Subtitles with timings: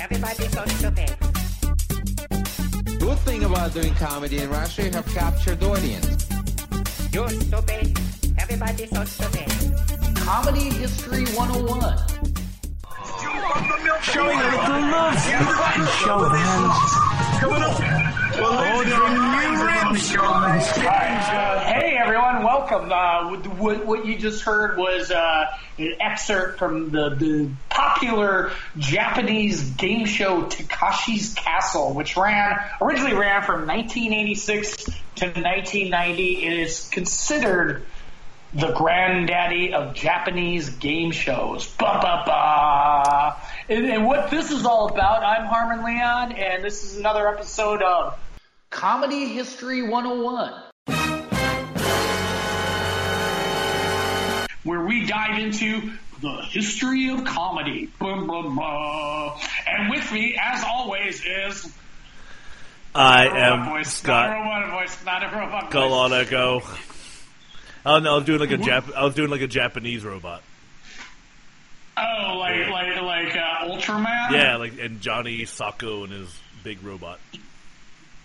[0.00, 1.10] Everybody's so stupid.
[3.00, 6.28] Good thing about doing comedy in Russia, you have captured audience.
[7.12, 7.98] You're stupid.
[8.38, 9.48] Everybody's so stupid.
[10.16, 11.98] Comedy History 101.
[14.02, 15.18] Showing a little love.
[15.90, 16.78] Show hands.
[21.66, 22.92] Hey everyone, welcome.
[22.92, 25.46] Uh, what, what you just heard was uh,
[25.78, 27.50] an excerpt from the, the
[27.98, 34.84] popular Japanese game show Takashi's Castle, which ran originally ran from 1986
[35.16, 36.46] to 1990.
[36.46, 37.84] It is considered
[38.54, 41.66] the granddaddy of Japanese game shows.
[41.74, 43.36] Ba ba ba.
[43.68, 47.82] And, and what this is all about, I'm Harmon Leon, and this is another episode
[47.82, 48.16] of
[48.70, 50.52] Comedy History 101.
[54.62, 57.90] Where we dive into the history of comedy.
[57.98, 59.40] Blah, blah, blah.
[59.66, 61.70] And with me, as always, is
[62.94, 65.92] I am voice, not a Scott robot voice, not a robot Go voice.
[65.92, 66.62] on Echo.
[67.86, 70.42] Oh no, I was doing like a Jap- I was doing like a Japanese robot.
[71.96, 74.30] Oh, like like like uh, Ultraman.
[74.32, 77.18] Yeah, like and Johnny Sokko and his big robot.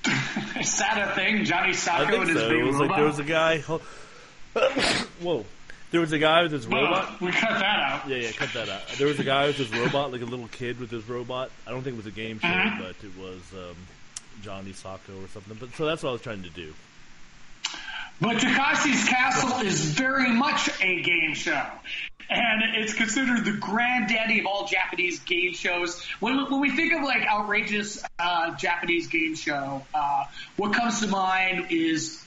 [0.59, 1.45] Is that a thing?
[1.45, 2.49] Johnny Sokko and his so.
[2.49, 2.87] big It was robot.
[2.89, 3.59] like there was a guy.
[5.21, 5.45] Whoa,
[5.93, 7.21] there was a guy with his robot.
[7.21, 8.09] We cut that out.
[8.09, 8.81] Yeah, yeah, cut that out.
[8.97, 11.51] There was a guy with his robot, like a little kid with his robot.
[11.67, 12.79] I don't think it was a game show, Mhm.
[12.79, 13.75] but it was um,
[14.41, 15.55] Johnny Sokko or something.
[15.59, 16.73] But so that's what I was trying to do.
[18.19, 21.63] But Takashi's Castle is very much a game show.
[22.29, 26.01] And it's considered the granddaddy of all Japanese game shows.
[26.19, 30.23] When, when we think of like outrageous uh, Japanese game show, uh,
[30.55, 32.22] what comes to mind is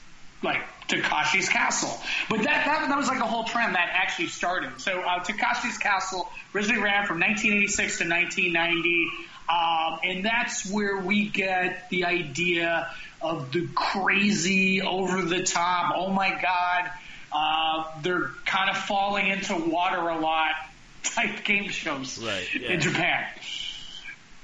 [0.47, 1.91] like Takashi's Castle.
[2.29, 4.81] But that, that that was like a whole trend that actually started.
[4.81, 9.09] So uh, Takashi's Castle originally ran from 1986 to 1990,
[9.49, 15.95] um, and that's where we get the idea of the crazy, over the top.
[15.97, 16.91] Oh my God,
[17.33, 20.51] uh, they're kind of falling into water a lot
[21.03, 22.73] type game shows Right, yeah.
[22.73, 23.27] in Japan.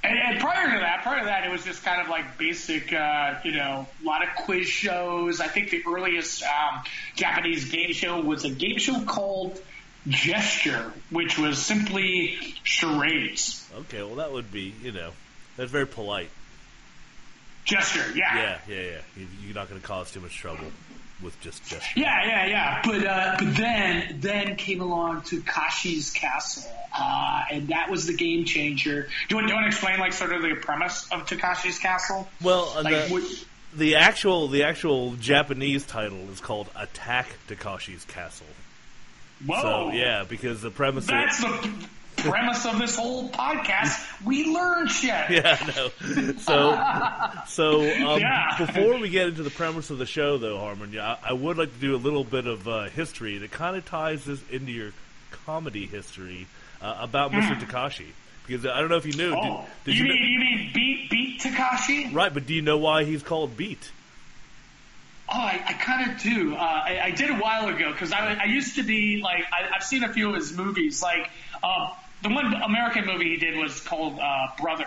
[0.05, 2.93] And, and prior to that, prior to that, it was just kind of like basic,
[2.93, 5.41] uh, you know, a lot of quiz shows.
[5.41, 6.83] I think the earliest um,
[7.15, 9.61] Japanese game show was a game show called
[10.09, 13.65] Gesture, which was simply charades.
[13.83, 15.13] Okay, well that would be you know
[15.57, 16.31] that's very polite.
[17.65, 18.35] Gesture, yeah.
[18.37, 18.99] Yeah, yeah, yeah.
[19.17, 20.65] You- You're not going to cause too much trouble
[21.23, 21.97] with just just.
[21.97, 22.83] Yeah, yeah, yeah.
[22.85, 28.15] But uh, but then then came along to Kashi's Castle, uh, and that was the
[28.15, 29.03] game changer.
[29.03, 31.79] Do you, want, do you want to explain like sort of the premise of Takashi's
[31.79, 32.29] Castle?
[32.43, 33.23] Well, uh, Like the, what,
[33.75, 38.47] the actual the actual Japanese title is called Attack Takashi's Castle.
[39.47, 41.07] whoa, So yeah, because the premise.
[41.07, 41.89] that's Of, the
[42.31, 44.09] premise of this whole podcast.
[44.25, 45.11] We learn shit.
[45.31, 46.33] yeah, I know.
[46.39, 48.55] So so um, Yeah.
[48.59, 51.73] before we get into the premise of the show, though, Harmon, yeah, I, would like
[51.73, 54.93] to do a little bit of uh, history that kind of ties this into your
[55.47, 56.47] comedy history
[56.81, 57.59] uh, about Mr.
[57.59, 58.07] Takashi.
[58.47, 59.35] Because I don't know if you knew.
[59.37, 62.13] Oh, did, did you you mean know- you mean beat beat Takashi?
[62.15, 62.33] right?
[62.35, 63.91] But do you know why he's called Beat?
[65.29, 66.55] Oh, I, I kind of do.
[66.55, 69.77] Uh, I, I did a while ago because I, I used to be like I,
[69.77, 71.01] I've seen a few of his movies.
[71.03, 71.31] Like
[71.63, 71.91] um,
[72.23, 74.87] the one American movie he did was called uh, Brother,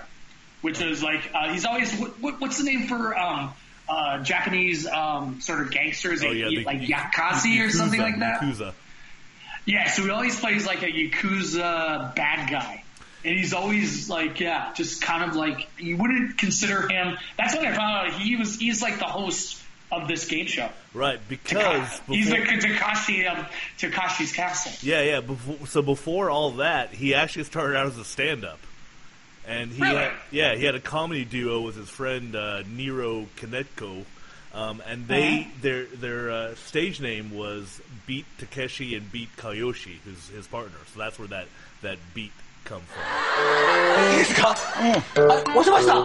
[0.61, 3.53] which is like uh, he's always what, what, what's the name for um,
[3.87, 8.41] uh, Japanese um, sort of gangsters, Oh yeah, the- like Yakashi or something like that.
[8.41, 8.73] Yakuza.
[9.65, 12.83] Yeah, so he always plays like a Yakuza bad guy.
[13.23, 17.17] And he's always like, yeah, just kind of like you wouldn't consider him.
[17.37, 18.59] That's when I found out he was.
[18.59, 19.59] He's like the host
[19.91, 20.69] of this game show.
[20.93, 23.47] Right, because he's the Takashi of
[23.77, 24.71] Takashi's Castle.
[24.81, 25.21] Yeah, yeah.
[25.21, 28.59] Before, so before all that, he actually started out as a stand-up,
[29.47, 29.95] and he Really?
[29.95, 34.03] had, yeah he had a comedy duo with his friend uh, Nero Kaneko,
[34.53, 35.49] um, and they Uh-huh.
[35.61, 40.77] their their uh, stage name was Beat Takeshi and Beat Kiyoshi, who's his partner.
[40.93, 41.47] So that's where that
[41.83, 42.31] that beat
[42.64, 44.10] come from.
[44.12, 44.54] いいですかあ、
[45.56, 46.04] 押せました。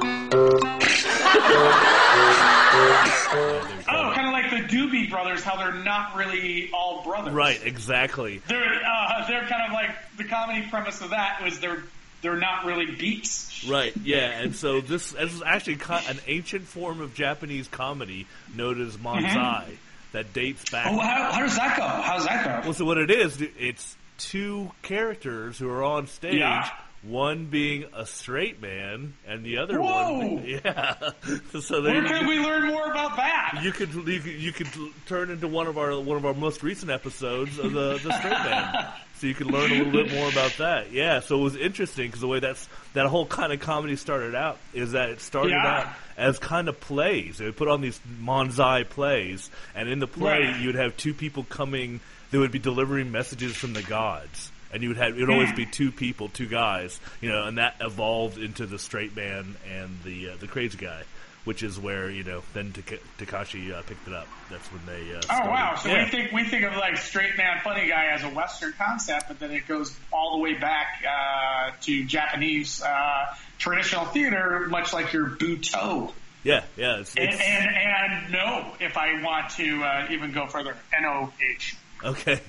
[2.75, 6.69] Yeah, they Oh, call it- kind of like the Doobie Brothers, how they're not really
[6.73, 7.33] all brothers.
[7.33, 8.41] right, exactly.
[8.47, 11.83] They're uh, they're kind of like the comedy premise of that was they're
[12.21, 13.65] they're not really beats.
[13.69, 18.27] Right, yeah, and so this, this is actually co- an ancient form of Japanese comedy
[18.56, 19.65] known as manzai
[20.12, 20.88] that dates back.
[20.89, 21.83] Oh, how, how does that go?
[21.83, 22.62] How does that go?
[22.65, 26.34] Well, so what it is, it's two characters who are on stage.
[26.38, 26.69] Yeah.
[27.02, 30.19] One being a straight man, and the other Whoa!
[30.19, 30.96] one, yeah.
[31.61, 33.61] so there Where can we learn more about that?
[33.62, 34.69] you could you could you could
[35.06, 38.32] turn into one of our one of our most recent episodes of the the straight
[38.32, 38.87] man.
[39.17, 40.93] so you can learn a little bit more about that.
[40.93, 44.34] Yeah, so it was interesting because the way that's that whole kind of comedy started
[44.34, 45.78] out is that it started Yeah.
[45.81, 45.87] out
[46.19, 47.38] as kind of plays.
[47.38, 50.61] They would put on these manzai plays, and in the play Right.
[50.61, 52.00] you would have two people coming.
[52.30, 55.52] They would be delivering messages from the gods, and you would have it would always
[55.52, 59.98] be two people, two guys, you know, and that evolved into the straight man and
[60.04, 61.02] the uh, the crazy guy.
[61.44, 64.28] Which is where you know then Taka- Takashi uh, picked it up.
[64.50, 65.14] That's when they.
[65.14, 65.48] Uh, Oh started.
[65.50, 65.74] wow!
[65.76, 66.04] So yeah.
[66.04, 69.38] we think we think of like straight man, funny guy as a Western concept, but
[69.40, 75.14] then it goes all the way back uh, to Japanese uh, traditional theater, much like
[75.14, 76.12] your Buto.
[76.44, 80.46] yeah, yeah, it's, And, it's and and no, if I want to uh, even go
[80.46, 81.74] further, N O H,
[82.05, 82.41] okay.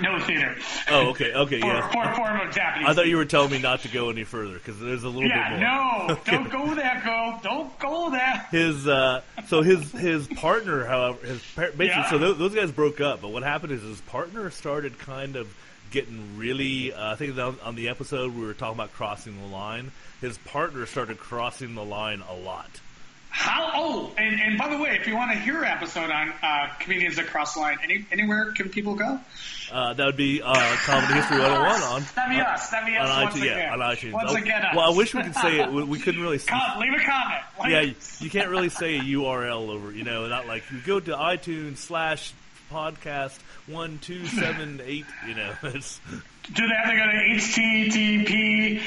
[0.00, 0.56] no theater.
[0.90, 1.88] Oh, okay, okay, For, yeah.
[1.90, 2.88] for form of Japanese.
[2.88, 5.28] I thought you were telling me not to go any further because there's a little
[5.28, 6.08] Yeah, bit more.
[6.08, 7.40] no, don't go there, girl.
[7.42, 8.46] Don't go there.
[8.50, 12.08] His uh, so his his partner, however, his basically, Yeah.
[12.10, 13.20] so those, those guys broke up.
[13.20, 15.54] But what happened is his partner started kind of
[15.90, 16.92] getting really.
[16.94, 19.92] Uh, I think on, on the episode we were talking about crossing the line.
[20.22, 22.70] His partner started crossing the line a lot.
[23.34, 23.70] How?
[23.74, 26.68] Oh, and, and by the way, if you want to hear an episode on uh,
[26.78, 29.18] comedians that cross the line, any, anywhere can people go?
[29.72, 30.52] Uh, that would be uh,
[30.84, 32.02] Comedy History 101 on.
[32.14, 32.68] That'd be us.
[32.68, 33.58] That'd be us on once iTunes, again.
[33.58, 34.12] yeah, on iTunes.
[34.12, 34.76] Once Oh, again, us.
[34.76, 35.72] well, I wish we could say it.
[35.72, 36.36] We, we couldn't really.
[36.44, 37.40] See, Com- leave a comment.
[37.58, 40.80] Like- yeah, you, you can't really say a URL over, you know, not like you
[40.84, 42.34] go to iTunes slash
[42.70, 46.00] podcast one two seven eight, you know, it's
[46.52, 48.80] Do they have to go to HTTPS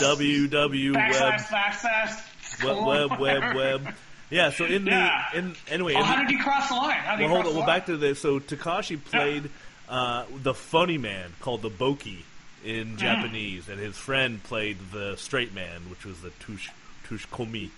[0.00, 2.22] www backslash backslash
[2.64, 3.94] web web web web.
[4.30, 6.92] Yeah, so in the in anyway, Oh, in how the- did he cross the line?
[6.98, 7.56] How did well, he hold cross on.
[7.58, 8.20] Well, back to this.
[8.20, 9.50] So Takashi played
[9.88, 12.16] uh, the funny man called the Boke in
[12.64, 12.96] Mm-hmm.
[12.96, 16.68] Japanese, and his friend played the straight man, which was the Tush
[17.08, 17.70] Tsukkomi.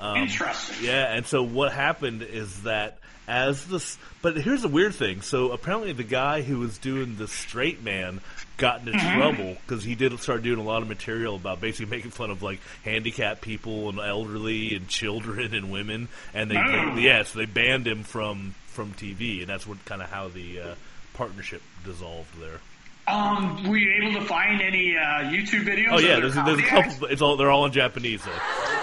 [0.00, 0.84] Um, Interesting.
[0.86, 5.22] Yeah, and so what happened is that as this, but here's the weird thing.
[5.22, 8.20] So apparently, the guy who was doing the straight man
[8.58, 9.18] got into Mm-hmm.
[9.18, 12.42] trouble because he did start doing a lot of material about basically making fun of
[12.42, 16.94] like handicapped people and elderly and children and women, and they, Oh.
[16.96, 20.28] they yeah, so they banned him from from TV, and that's what kind of how
[20.28, 20.74] the uh,
[21.14, 22.60] partnership dissolved there.
[23.07, 25.87] Um, were you able to find any uh, YouTube videos?
[25.91, 26.83] Oh of yeah, their there's, there's a comedy couple.
[26.83, 26.99] acts?
[26.99, 28.31] but It's all they're all in Japanese though.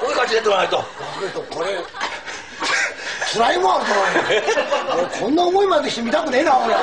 [0.00, 1.43] こういう感じでやってもらわないと。
[1.43, 1.79] これ、
[3.33, 4.43] 辛いもんあるからね。
[4.94, 6.69] 俺こんな思いまでして見たくねえな、俺。
[6.69, 6.83] 言う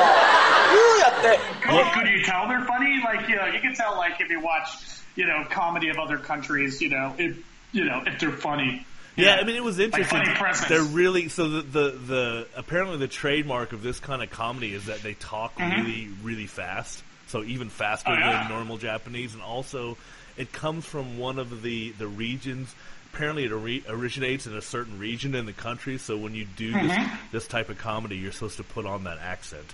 [1.00, 1.40] やって。
[1.68, 3.02] Could, could you tell they're funny?
[3.04, 4.70] Like, you know, you can tell, like, if you watch,
[5.16, 7.38] you know, comedy of other countries, you know, if,
[7.74, 8.86] you know, if they're funny.
[9.16, 10.24] Yeah, I mean it was interesting.
[10.24, 10.68] funny presence.
[10.70, 14.88] They're really so the, the the apparently the trademark of this kind of comedy is
[14.88, 18.11] that they talk really really fast, so even faster.
[18.11, 18.41] Oh, yeah.
[18.45, 19.97] than normal Japanese, and also
[20.37, 22.75] it comes from one of the the regions.
[23.13, 25.97] Apparently, it ori- originates in a certain region in the country.
[25.99, 27.17] So when you do Mm-hmm.
[27.33, 29.65] this type of comedy, you're supposed to put on that accent.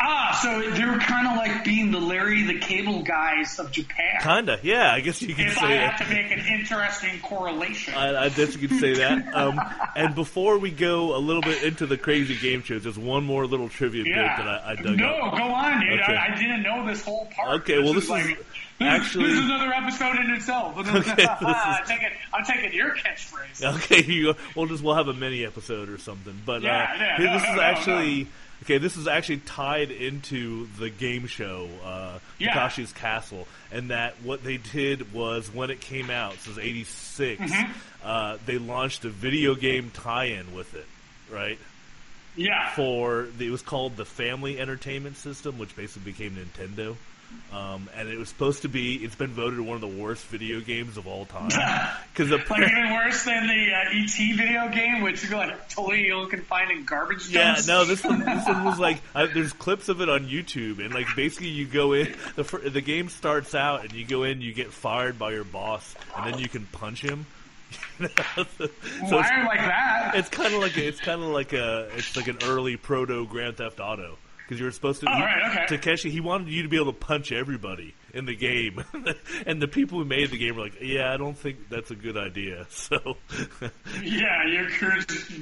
[0.00, 4.20] Ah, so they're kind of like being the Larry the Cable Guys of Japan.
[4.22, 4.92] Kinda, yeah.
[4.92, 6.06] I guess you could if I say have that.
[6.08, 7.94] to make an interesting correlation.
[7.94, 9.26] I, I guess you could say that.
[9.38, 9.60] Um,
[9.94, 13.46] and before we go a little bit into the crazy game shows, just one more
[13.46, 14.36] little trivia yeah.
[14.36, 15.36] bit that I, I dug no, up.
[15.36, 16.00] go on, dude.
[16.00, 16.14] Okay.
[16.16, 17.60] I, I didn't know this whole part.
[17.60, 18.44] Okay, well, this is like,
[18.80, 20.76] actually- this is another episode in itself.
[20.78, 23.62] Okay, is- I'm taking, I'm taking your catchphrase.
[23.76, 26.34] Okay, you, we'll just we'll have a mini episode or something.
[26.44, 28.26] But Yeah, uh, yeah, no, this no, is no, actually
[28.62, 28.78] okay.
[28.78, 32.52] This is actually tied into the game show uh, Yeah.
[32.54, 37.40] Takashi's Castle, and that what they did was when it came out, this was '86.
[37.40, 37.72] Mm-hmm.
[38.04, 40.86] Uh, they launched a video game tie-in with it,
[41.30, 41.58] right?
[42.36, 42.70] Yeah.
[42.74, 46.96] For it was called the Family Entertainment System, which basically became Nintendo.
[47.50, 48.96] Um, and it was supposed to be.
[48.96, 51.48] It's been voted one of the worst video games of all time
[52.12, 56.26] because Like even worse than the uh, ET video game, which is like totally you
[56.26, 57.66] can find in garbage Yeah, dumps.
[57.66, 60.92] no, this one, this one was like, I, there's clips of it on YouTube, and
[60.92, 64.52] like basically you go in, the the game starts out, and you go in, you
[64.52, 67.24] get fired by your boss, and then you can punch him.
[67.98, 68.08] so
[69.00, 70.12] Why like that?
[70.16, 73.26] it's kind of like a, it's kind of like a it's like an early proto
[73.26, 74.16] Grand Theft Auto
[74.48, 75.06] because you were supposed to.
[75.10, 75.66] Oh, he- right, okay.
[75.76, 78.82] Takeshi, he wanted you to be able to punch everybody in the game,
[79.46, 81.94] and the people who made the game were like, "Yeah, I don't think that's a
[81.94, 83.16] good idea." So,
[84.02, 84.68] yeah, you're.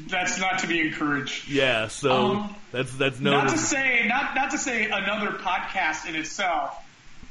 [0.09, 1.49] That's not to be encouraged.
[1.49, 6.17] yeah, so Um, that's that's Not to say, not not to say another podcast in
[6.17, 6.77] itself,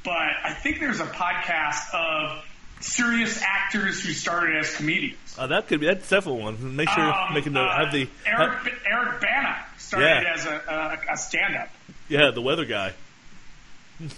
[0.03, 0.13] but
[0.43, 2.43] I think there's a podcast of
[2.85, 5.35] serious actors who started as comedians.
[5.37, 6.75] Uh, that could be that's definitely one.
[6.75, 10.33] Make sure Um, make a uh, have the Eric ha- Eric Bana started Yeah.
[10.33, 11.69] as a, a, a stand-up.
[12.09, 12.93] yeah the weather guy.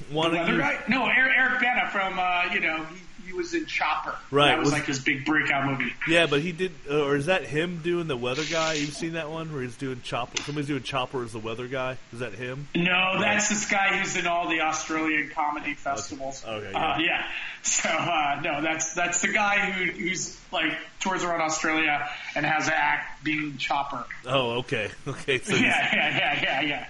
[0.10, 0.58] Why The weather you?
[0.60, 0.80] guy?
[0.88, 2.86] No, Eric, Eric Bana from uh, you know
[3.28, 4.16] he, was in Chopper.
[4.32, 5.94] Right, that was, was- like his big breakout movie.
[6.08, 8.74] Yeah, but he did, uh, or is that him doing the weather guy?
[8.74, 10.42] You've seen that one where he's doing Chopper.
[10.44, 11.98] Somebody's doing Chopper as the weather guy.
[12.14, 12.68] Is that him?
[12.76, 16.44] No, that's this guy who's in all the Australian comedy festivals.
[16.48, 17.00] Okay, Uh, yeah.
[17.00, 17.28] yeah.
[17.64, 22.68] So uh, no, that's that's the guy who who's like tours around Australia and has
[22.68, 24.06] an act being Chopper.
[24.26, 25.40] Oh, okay, okay.
[25.40, 25.62] So Yeah,
[25.94, 26.88] yeah, yeah, yeah, yeah.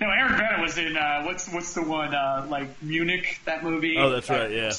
[0.00, 3.96] No, Eric Bana was in uh, what's what's the one uh, like Munich that movie?
[3.98, 4.50] oh, that's Uh, right.
[4.50, 4.72] Yeah,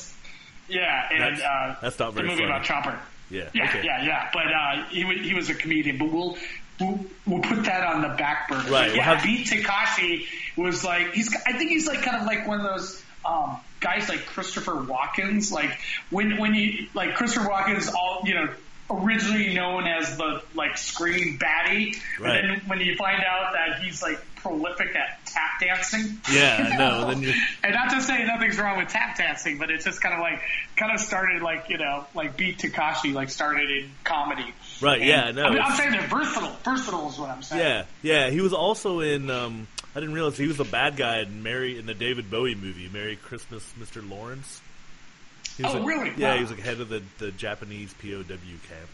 [0.70, 2.52] Yeah, and That's- uh, that's not very the movie funny.
[2.54, 3.00] about Chopper.
[3.30, 3.50] yeah.
[3.54, 3.82] Yeah, okay.
[3.84, 4.30] yeah, yeah.
[4.34, 5.98] But uh, he was he was a comedian.
[5.98, 6.38] But we'll
[6.80, 8.62] we'll, we'll put that on the back burner.
[8.64, 10.26] Right, But we'll yeah, have- Beat Takashi
[10.58, 11.34] was like he's.
[11.46, 13.04] I think he's like kind of like one of those.
[13.26, 15.78] Um, guys like Christopher Walken's, like
[16.12, 18.48] when when you like Christopher Walken's, all you know,
[18.90, 22.42] originally known as the like screen baddie, but Right.
[22.42, 27.08] then when you find out that he's like prolific at tap dancing, Yeah, you no,
[27.22, 30.22] then and not to say nothing's wrong with tap dancing, but it's just kind of
[30.22, 30.42] like
[30.75, 34.54] kind of started like you know like Beat Takashi like started in comedy.
[34.82, 36.56] Right, And- yeah, no, I mean, I'm saying they're versatile.
[36.63, 37.62] Versatile is what I'm saying.
[37.62, 38.30] Yeah, yeah.
[38.30, 39.30] He was also in.
[39.30, 42.54] Um, I didn't realize he was the bad guy in Mary in the David Bowie
[42.56, 44.08] movie, Merry Christmas, Mr.
[44.08, 44.62] Lawrence.
[45.58, 46.13] He was Oh, like- really?
[46.18, 46.36] Yeah, Wow.
[46.36, 48.89] he was like head of the, the Japanese POW camp.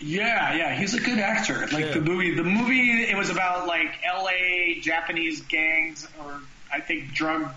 [0.00, 1.60] Yeah, yeah, he's a good actor.
[1.72, 1.92] Like Yeah.
[1.94, 4.78] the movie, the movie, it was about like L.A.
[4.80, 6.40] Japanese gangs, or
[6.72, 7.50] I think drug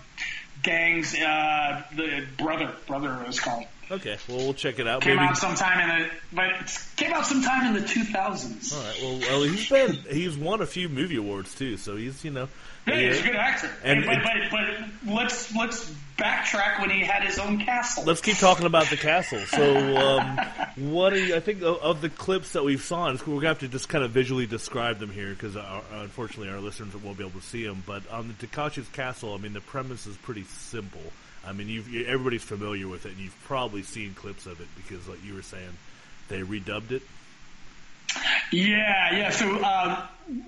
[0.62, 1.14] gangs.
[1.14, 3.64] Uh, the brother, brother it was called.
[3.90, 5.02] Okay, well we'll check it out.
[5.02, 5.28] Came Maybe.
[5.28, 8.72] out sometime in the, but it came out sometime in the 2000s.
[8.74, 9.02] All right.
[9.02, 12.48] Well, well, he's been he's won a few movie awards too, so he's you know.
[12.86, 13.70] Yeah, he's a good actor.
[13.84, 14.58] And but, it- but
[15.06, 18.04] but let's let's backtrack when he had his own castle.
[18.04, 19.38] Let's keep talking about the castle.
[19.46, 20.38] So, um,
[20.76, 23.06] what are you, I think of, of the clips that we've saw?
[23.10, 25.56] We're gonna have to just kind of visually describe them here because
[25.92, 27.82] unfortunately our listeners won't be able to see them.
[27.86, 31.00] But on the Takashi's castle, I mean, the premise is pretty simple.
[31.46, 34.68] I mean, you've, you, everybody's familiar with it, and you've probably seen clips of it
[34.76, 35.70] because, like you were saying,
[36.28, 37.02] they redubbed it.
[38.50, 39.30] Yeah, yeah.
[39.30, 39.96] So, um,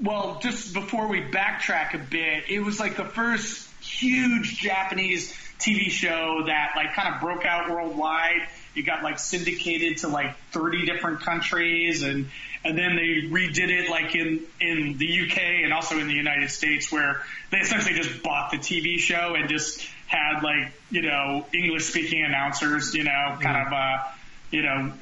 [0.03, 5.91] well, just before we backtrack a bit, it was like the first huge Japanese TV
[5.91, 8.49] show that like kind of broke out worldwide.
[8.75, 12.29] It got like syndicated to like 30 different countries and,
[12.65, 16.51] and then they redid it like in, in the UK and also in the United
[16.51, 21.47] States where they essentially just bought the TV show and just had like, you know,
[21.55, 23.99] English speaking announcers, you know, kind of, uh,
[24.51, 24.93] you know,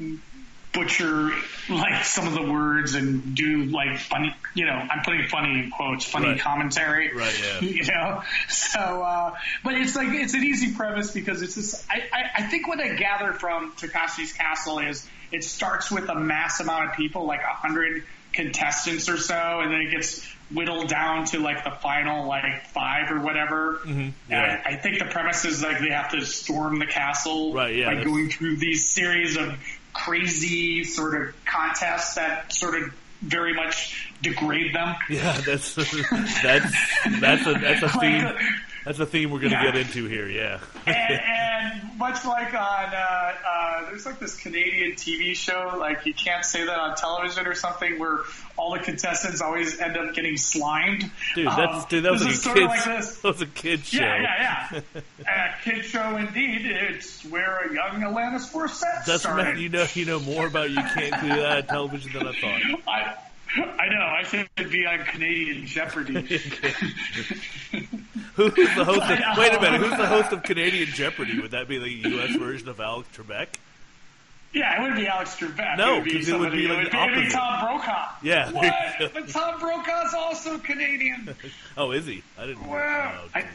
[0.73, 1.31] butcher
[1.69, 5.71] like some of the words and do like funny, you know, I'm putting funny in
[5.71, 6.41] quotes, funny Right.
[6.41, 7.15] commentary.
[7.15, 7.61] Right, yeah.
[7.69, 12.03] You know, so, uh, but it's like, it's an easy premise because it's just, I,
[12.13, 16.61] I, I think what I gather from Takashi's Castle is it starts with a mass
[16.61, 21.25] amount of people, like a hundred contestants or so, and then it gets whittled down
[21.27, 23.81] to like the final like five or whatever.
[23.85, 24.09] Mm-hmm.
[24.31, 24.63] Yeah.
[24.65, 27.87] I, I think the premise is like they have to storm the castle Right, yeah,
[27.87, 29.55] by that's- going through these series of
[29.93, 34.95] crazy sort of contests that sort of very much degrade them.
[35.09, 35.75] Yeah, that's
[36.43, 36.75] that's
[37.21, 38.33] that's a that's a theme.
[38.85, 39.71] That's a theme we're going to Yeah.
[39.73, 40.29] get into here.
[40.29, 40.59] Yeah.
[40.87, 46.15] and, and much like on, uh, uh, there's like this Canadian TV show, like you
[46.15, 48.21] can't say that on television or something, where
[48.57, 51.11] all the contestants always end up getting slimed.
[51.35, 53.19] Dude, that's Um, dude, that was this like is a sort of like this.
[53.23, 54.01] That was a kids show.
[54.01, 54.23] Yeah,
[54.73, 54.81] yeah,
[55.27, 55.55] yeah.
[55.61, 56.63] a kid show indeed.
[56.67, 59.43] It's where a young Alanis Morissette That's started.
[59.45, 59.57] right.
[59.59, 62.81] You know, you know more about you can't do that on television than I thought.
[62.89, 63.17] I,
[63.55, 64.01] I know.
[64.01, 66.41] I should be on Canadian Jeopardy.
[68.35, 69.01] Who's the host?
[69.01, 69.09] Of,
[69.39, 69.81] wait a minute.
[69.81, 71.41] Who's the host of Canadian Jeopardy?
[71.41, 72.35] Would that be the U.S.
[72.37, 73.49] version of Alex Trebek?
[74.55, 75.77] yeah, it wouldn't be Alex Trebek.
[75.79, 77.31] No, it would be it would be like it would be.
[77.31, 78.09] Tom Brokaw.
[78.23, 79.13] Yeah, What?
[79.15, 81.35] But Tom Brokaw's also Canadian.
[81.77, 82.23] Oh, is he?
[82.39, 82.63] I didn't.
[82.63, 82.69] know.
[82.73, 83.49] Well, Oh, I- gee.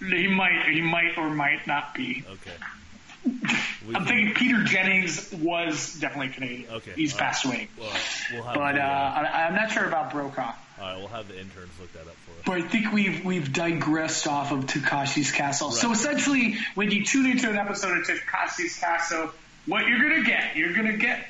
[0.00, 2.24] He might, he might or might not be.
[2.30, 2.50] Okay.
[3.86, 6.70] We I'm can- thinking Peter Jennings was definitely Canadian.
[6.70, 7.26] Okay, he's all right.
[7.26, 7.68] passed away.
[7.78, 7.90] Well,
[8.32, 8.54] we'll have.
[8.54, 10.52] But uh, uh, I, I'm not sure about Brokaw.
[10.80, 12.44] All right, we'll have the interns look that up for us.
[12.46, 15.70] But I think we've we've digressed off of Takashi's Castle.
[15.70, 19.30] So essentially, when you tune into an episode of Takashi's Castle,
[19.66, 21.26] what you're gonna get, you're gonna get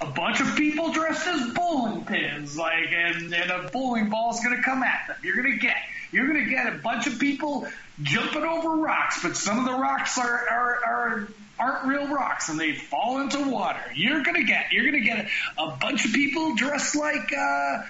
[0.00, 4.62] a bunch of people dressed as bowling pins, like, and, and a bowling ball's gonna
[4.62, 5.16] come at them.
[5.22, 5.76] You're gonna get
[6.10, 7.66] you're gonna get a bunch of people
[8.02, 11.28] jumping over rocks, but some of the rocks are are, are
[11.58, 13.80] aren't real rocks and they fall into water.
[13.94, 17.82] You're gonna get you're gonna get a bunch of people dressed like uh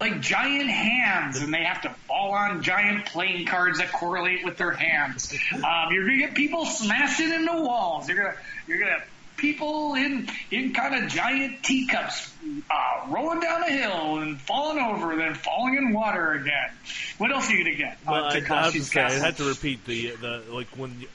[0.00, 4.56] like giant hands, and they have to fall on giant playing cards that correlate with
[4.56, 5.36] their hands.
[5.52, 8.08] Um, you're gonna get people smashing into walls.
[8.08, 8.36] You're gonna
[8.68, 12.32] you're gonna have people in in kind of giant teacups
[12.70, 16.70] uh, rolling down a hill and falling over, and then falling in water again.
[17.18, 17.98] What else are you gonna get?
[18.06, 19.24] Well, on I, I have to Takashi's say, I Castle?
[19.24, 21.00] had to repeat the the like when.
[21.00, 21.08] You,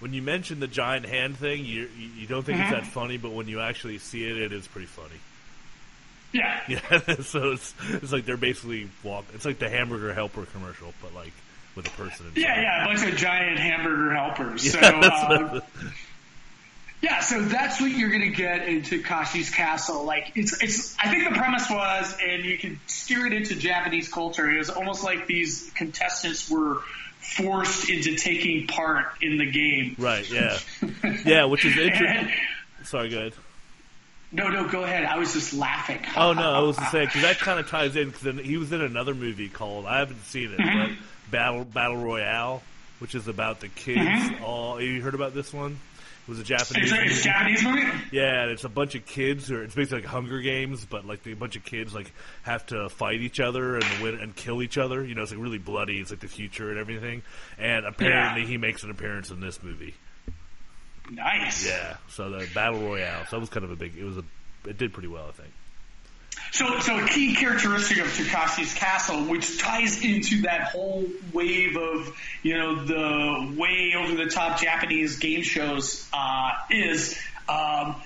[0.00, 2.62] when you mention the giant hand thing, you you, you don't think Mhm.
[2.62, 5.16] it's that funny, but when you actually see it, it is pretty funny.
[6.32, 6.60] Yeah.
[6.68, 9.24] Yeah, so it's it's like they're basically walk.
[9.34, 11.32] It's like the hamburger helper commercial, but like
[11.74, 12.26] with a person.
[12.26, 12.40] Inside.
[12.40, 14.70] Yeah, yeah, a bunch of giant hamburger helpers.
[14.70, 15.60] So, Yeah, uh,
[17.00, 20.04] yeah, so that's what you're going to get into Kashi's Castle.
[20.04, 20.96] Like, it's, it's.
[20.98, 24.50] I think the premise was, and you can steer it into Japanese culture.
[24.50, 26.78] It was almost like these contestants were
[27.20, 29.94] forced into taking part in the game.
[29.98, 30.28] right.
[30.30, 30.58] Yeah.
[31.24, 32.32] Yeah, which is interesting.
[32.82, 33.34] Sorry, go ahead.
[34.32, 35.04] No, no, go ahead.
[35.04, 36.00] I was just laughing.
[36.16, 38.72] Oh no, I was to say because that kind of ties in because he was
[38.72, 40.94] in another movie called I haven't seen it, Mm-hmm.
[40.94, 42.62] but Battle Battle Royale,
[42.98, 44.30] which is about the kids.
[44.44, 45.78] All you heard about this one?
[46.26, 46.90] It was a Japanese.
[46.90, 47.22] It's a, it's movie.
[47.22, 48.04] Japanese movie.
[48.12, 51.26] Yeah, and it's a bunch of kids, or it's basically like Hunger Games, but like
[51.26, 54.76] a bunch of kids like have to fight each other and win and kill each
[54.76, 55.02] other.
[55.02, 56.00] You know, it's like really bloody.
[56.00, 57.22] It's like the future and everything.
[57.58, 58.46] And apparently, Yeah.
[58.48, 59.94] he makes an appearance in this movie.
[61.10, 61.66] Nice.
[61.66, 63.24] Yeah, so the Battle Royale.
[63.26, 63.96] So that was kind of a big.
[63.96, 64.24] It was a.
[64.66, 65.52] It did pretty well, I think.
[66.50, 72.16] So, so a key characteristic of Takashi's Castle, which ties into that whole wave of,
[72.42, 77.96] you know, the way over the top Japanese game shows, uh, is, um,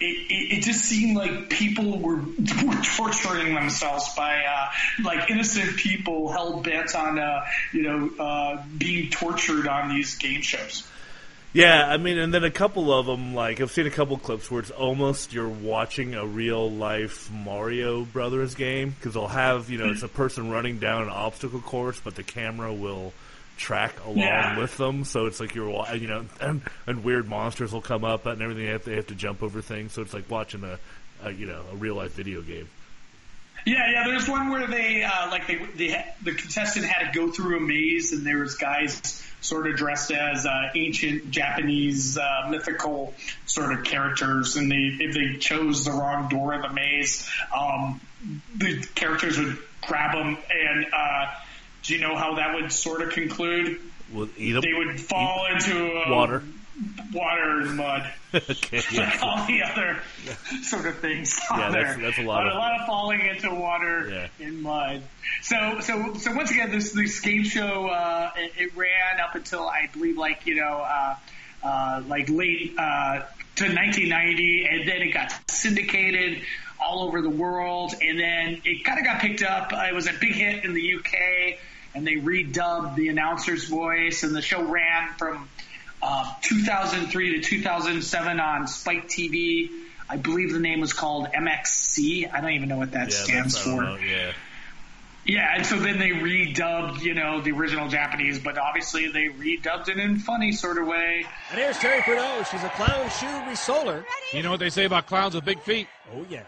[0.00, 2.16] it, it, it just seemed like people were,
[2.64, 4.70] were torturing themselves by, uh,
[5.04, 10.40] like innocent people hell bent on, uh, you know, uh, being tortured on these game
[10.40, 10.86] shows.
[11.52, 14.50] Yeah, I mean, and then a couple of them, like I've seen a couple clips
[14.50, 19.78] where it's almost you're watching a real life Mario Brothers game because they'll have you
[19.78, 23.12] know it's a person running down an obstacle course, but the camera will
[23.56, 24.58] track along Yeah.
[24.58, 28.26] with them, so it's like you're you know, and, and weird monsters will come up
[28.26, 28.64] and everything.
[28.66, 30.78] They have to, they have to jump over things, so it's like watching a,
[31.24, 32.68] a you know a real life video game.
[33.66, 34.04] Yeah, yeah.
[34.06, 37.60] There's one where they uh, like they, they the contestant had to go through a
[37.60, 43.14] maze, and there was guys sort of dressed as uh, ancient Japanese uh, mythical
[43.46, 48.00] sort of characters, and they if they chose the wrong door in the maze, um,
[48.56, 50.36] the characters would grab them.
[50.50, 51.26] And uh,
[51.82, 53.68] do you know how that would sort of conclude?
[53.68, 53.92] 'em-
[54.62, 56.42] They would fall into uh, water.
[57.12, 58.10] Water and mud.
[58.34, 59.18] okay, like yeah.
[59.22, 59.98] all the other
[60.62, 61.82] sort of things on Yeah, there.
[61.82, 64.08] that's- that's a lot But of- a lot of falling into water
[64.40, 64.46] Yeah.
[64.46, 65.02] in mud.
[65.42, 69.68] So, so, so once again, this this game show uh, it, it ran up until
[69.68, 71.14] I believe like you know uh,
[71.62, 73.22] uh, like late uh,
[73.56, 76.42] to 1990, and then it got syndicated
[76.82, 79.70] all over the world, and then it kind of got picked up.
[79.72, 81.58] It was a big hit in the UK,
[81.94, 85.46] and they redubbed the announcer's voice, and the show ran from
[86.02, 89.68] uh, 2003 to 2007 on Spike TV.
[90.08, 92.32] I believe the name was called MXC.
[92.32, 93.82] I don't even know what that Yeah, stands that's, I don't for.
[93.84, 94.32] know, yeah.
[95.26, 99.88] Yeah, and so then they redubbed, you know, the original Japanese, but obviously they redubbed
[99.88, 101.26] it in funny sort of way.
[101.50, 102.44] And here's Terry Purdue.
[102.50, 103.48] She's a clown shoe.
[103.48, 104.04] We sold her.
[104.32, 105.86] You know what they say about clowns with big feet?
[106.14, 106.42] Oh, yeah.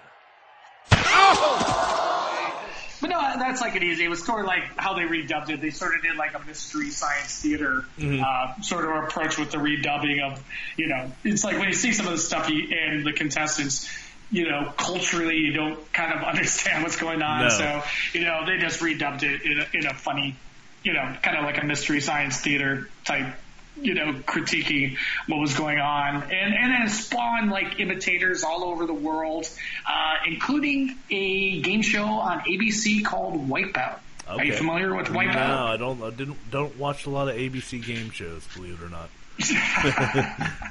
[3.03, 4.05] But no, that's like an easy.
[4.05, 5.61] It was sort of like how they redubbed it.
[5.61, 9.59] They sort of did like a mystery science theater uh, sort of approach with the
[9.59, 10.43] redubbing of,
[10.77, 13.93] you know, it's like when you see some of the stuff you, and the contestants,
[14.31, 17.43] you know, culturally you don't kind of understand what's going on.
[17.43, 17.49] No.
[17.49, 20.37] So, you know, they just redubbed it in a, in a funny,
[20.85, 23.35] you know, kind of like a mystery science theater type
[23.81, 28.87] you know, critiquing what was going on, and and then spawned like imitators all over
[28.87, 29.49] the world,
[29.87, 33.99] uh, including a game show on ABC called Wipeout.
[34.29, 35.35] Are you familiar with Wipeout?
[35.35, 36.03] No, I don't.
[36.03, 36.51] I didn't.
[36.51, 38.47] Don't watch a lot of ABC game shows.
[38.55, 39.11] Believe it or not.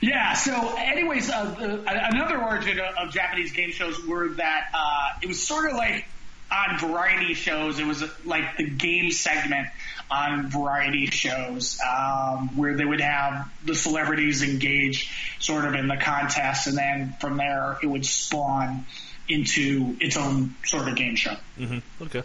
[0.00, 0.32] Yeah.
[0.32, 5.28] So, anyways, uh, the, another origin of, of Japanese game shows were that uh, it
[5.28, 6.06] was sort of like
[6.50, 7.78] on variety shows.
[7.78, 9.68] It was like the game segment
[10.10, 15.96] on variety shows um, where they would have the celebrities engage sort of in the
[15.96, 18.84] contest, and then from there it would spawn
[19.28, 21.34] into its own sort of game show.
[21.56, 22.22] hmm Okay,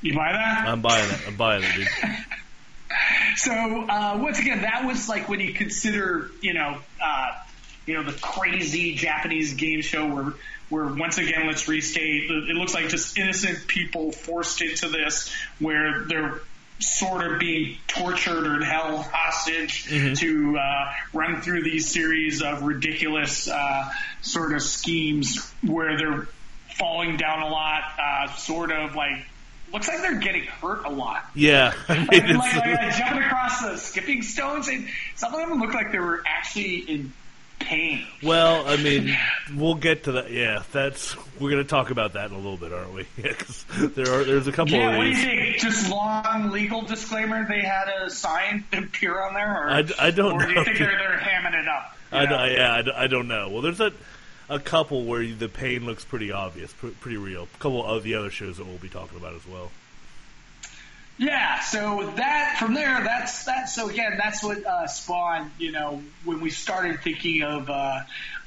[0.00, 0.66] You buy that?
[0.68, 1.20] I'm buying it.
[1.26, 1.88] I'm buying it, dude.
[3.36, 7.30] So uh, once again, that was like when you consider, you know, uh,
[7.86, 10.32] you know, the crazy Japanese game show where,
[10.68, 16.04] where once again, let's restate, it looks like just innocent people forced into this, where
[16.04, 16.40] they're
[16.82, 19.84] sort of being tortured or held hostage
[20.18, 23.90] to uh, run through these series of ridiculous uh,
[24.20, 26.28] sort of schemes where they're
[26.76, 29.26] falling down a lot, uh, sort of like.
[29.72, 33.62] Looks like they're getting hurt a lot Yeah, I mean, like, like, uh, jumping across
[33.62, 37.12] the skipping stones, and some of them look like they were actually in
[37.64, 38.06] pain.
[38.22, 39.16] Well, I mean,
[39.54, 40.30] we'll get to that.
[40.30, 43.06] Yeah, that's we're going to talk about that in a little bit, aren't we?
[43.22, 45.56] Yeah, 'cause there are there's a couple Yeah, of what do you think?
[45.58, 50.46] Just long legal disclaimer they had a sign appear on there, or I don't know.
[50.46, 51.96] do you think they're they're hamming it up?
[52.10, 52.30] I, know?
[52.30, 53.48] don't- yeah, I, I don't know.
[53.50, 53.92] Well, there's a
[54.48, 57.44] a couple where the pain looks pretty obvious, pretty real.
[57.54, 59.70] A couple of the other shows that we'll be talking about as well.
[61.22, 63.68] Yeah, so that from there, that's that.
[63.68, 65.52] So again, that's what uh, spawned.
[65.56, 68.00] You know, when we started thinking of, uh,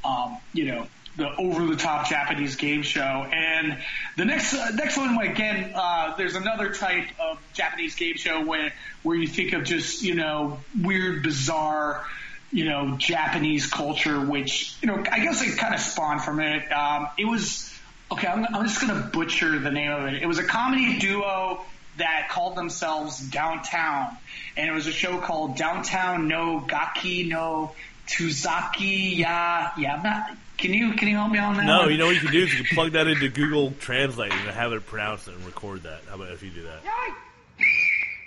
[0.04, 3.78] um, you know, the over-the-top Japanese game show, and
[4.18, 8.74] the next uh, next one again, uh, there's another type of Japanese game show where
[9.04, 12.06] where you think of just you know weird, bizarre.
[12.52, 16.70] You know, Japanese culture, which you know, I guess it kind of spawned from it.
[16.74, 17.74] Um, it was
[18.12, 18.28] okay.
[18.28, 20.22] I'm, I'm just going to butcher the name of it.
[20.22, 21.66] It was a comedy duo
[21.97, 24.17] that called themselves Downtown,
[24.57, 27.73] and it was a show called Downtown No Gaki no
[28.07, 30.37] Tuzaki Ya Yama.
[30.59, 31.65] Can you can you help me on that?
[31.65, 31.91] No, one?
[31.91, 34.51] you know what you can do is you can plug that into Google Translate and
[34.51, 36.03] have it pronounced and record that.
[36.09, 36.83] How about if you do that?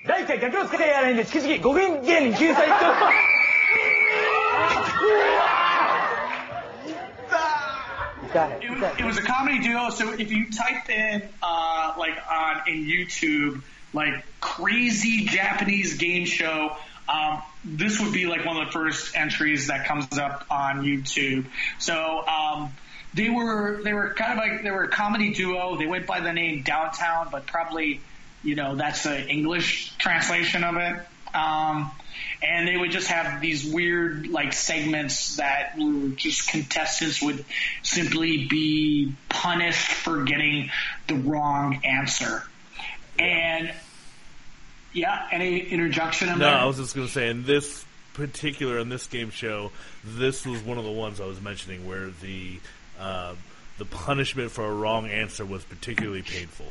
[0.05, 2.73] 大体逆をつけてやれんで、チキチキ5元芸人救済と。
[8.62, 9.90] It was, it was a comedy duo.
[9.90, 13.62] So if you type in uh, like on in YouTube
[13.92, 16.76] like crazy Japanese game show,
[17.08, 21.46] um, this would be like one of the first entries that comes up on YouTube.
[21.78, 22.72] So um,
[23.14, 25.76] they were they were kind of like they were a comedy duo.
[25.76, 28.00] They went by the name Downtown, but probably
[28.42, 30.96] you know that's the English translation of it.
[31.34, 31.90] Um,
[32.42, 37.44] and they would just have these weird like segments that were just contestants would
[37.82, 40.70] simply be punished for getting
[41.06, 42.42] the wrong answer.
[43.18, 43.72] And
[44.92, 46.54] yeah, any interjection in No, there?
[46.54, 49.70] I was just going to say, in this particular, in this game show,
[50.04, 52.58] this was one of the ones I was mentioning where the
[52.98, 53.34] uh,
[53.78, 56.66] the punishment for a wrong answer was particularly painful.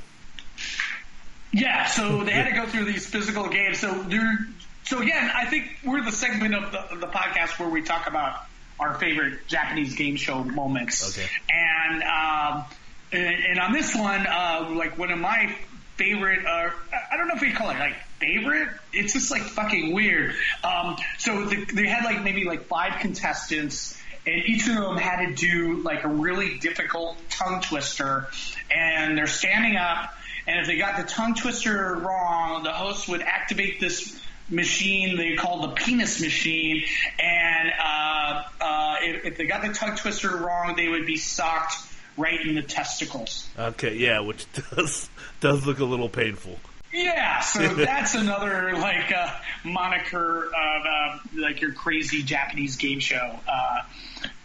[1.53, 3.79] Yeah, so they had to go through these physical games.
[3.79, 4.47] So there,
[4.88, 8.08] so again, I think we're the segment of the, of the podcast where we talk
[8.08, 8.39] about
[8.80, 11.17] our favorite Japanese game show moments.
[11.17, 11.28] Okay.
[11.50, 12.65] And um,
[13.12, 15.56] and, and on this one, uh, like one of my
[15.95, 16.69] favorite, uh,
[17.12, 18.69] I don't know if we call it like favorite.
[18.93, 20.36] It's just like fucking weird.
[20.63, 25.26] Um, so the, they had like maybe like five contestants and each of them had
[25.26, 28.28] to do like a really difficult tongue twister
[28.69, 30.13] and they're standing up
[30.45, 35.36] and if they got the tongue twister wrong the host would activate this machine they
[35.36, 36.83] call the penis machine
[37.19, 41.75] and uh, uh, if, if they got the tongue twister wrong they would be socked
[42.17, 46.57] right in the testicles Okay, yeah, which does does look a little painful.
[46.93, 49.29] yeah, so that's another like uh,
[49.63, 53.39] moniker of uh, like your crazy Japanese game show.
[53.47, 53.81] Uh,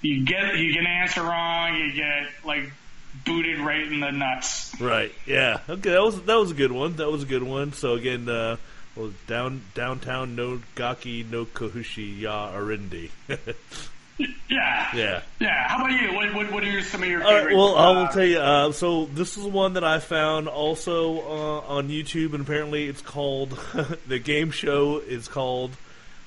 [0.03, 2.73] you get you get an answer wrong, you get like
[3.25, 4.75] booted right in the nuts.
[4.81, 5.13] Right.
[5.27, 5.61] Yeah.
[5.69, 5.91] Okay.
[5.91, 6.97] That was that was a good one.
[6.97, 7.73] That was a good one.
[7.73, 8.57] So again, uh,
[8.97, 13.11] well, down downtown no gaki no kohushi ya arindi.
[14.49, 15.23] Yeah, yeah.
[15.41, 15.69] yeah.
[15.69, 16.15] How about you?
[16.15, 17.45] What what, what are some of your favorite?
[17.47, 18.39] right, well, I will uh, tell you.
[18.39, 23.01] Uh, so this is one that I found also uh, on YouTube, and apparently it's
[23.01, 23.59] called
[24.07, 25.71] the game show is called.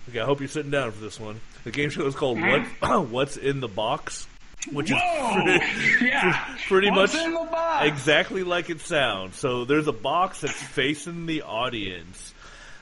[0.10, 1.40] Okay, I hope you're sitting down for this one.
[1.64, 2.64] The game show is called "What
[3.10, 4.28] What's in the Box,"
[4.72, 4.98] which is
[5.34, 7.88] pretty, yeah, pretty much in the box?
[7.88, 9.38] exactly like it sounds.
[9.38, 12.34] So there's a box that's facing the audience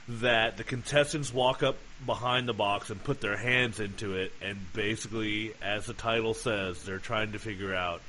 [0.08, 4.58] that the contestants walk up behind the box and put their hands into it, and
[4.74, 8.02] basically, as the title says, they're trying to figure out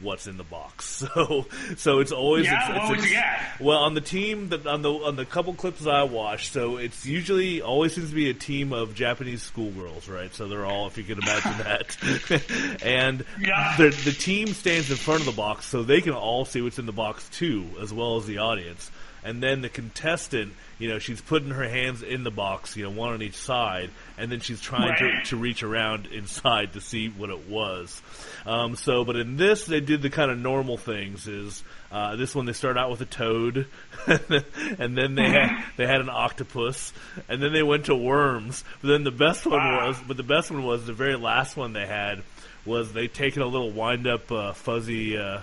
[0.00, 1.04] what's in the box.
[1.14, 3.60] So, so it's always Yeah, it's, what it's, would you it's- get?
[3.64, 6.52] well on the team that on the on the couple clips that I watched.
[6.52, 10.32] So it's usually always seems to be a team of Japanese schoolgirls, right?
[10.34, 13.76] So they're all, if you can imagine that, and Yeah.
[13.76, 16.78] the the team stands in front of the box, so they can all see what's
[16.78, 18.90] in the box too, as well as the audience.
[19.24, 22.90] And then the contestant, you know, she's putting her hands in the box, you know,
[22.90, 27.08] one on each side, and then she's trying to, to reach around inside to see
[27.08, 28.02] what it was.
[28.44, 31.28] Um, so, but in this, they did the kind of normal things.
[31.28, 33.66] Is uh, this one they start out with a toad,
[34.06, 36.92] and then they had they had an octopus,
[37.28, 38.64] and then they went to worms.
[38.80, 39.86] But then the best one Wow.
[39.88, 42.22] was, but the best one was the very last one they had
[42.64, 45.16] was they taken a little wind up uh, fuzzy.
[45.16, 45.40] Uh,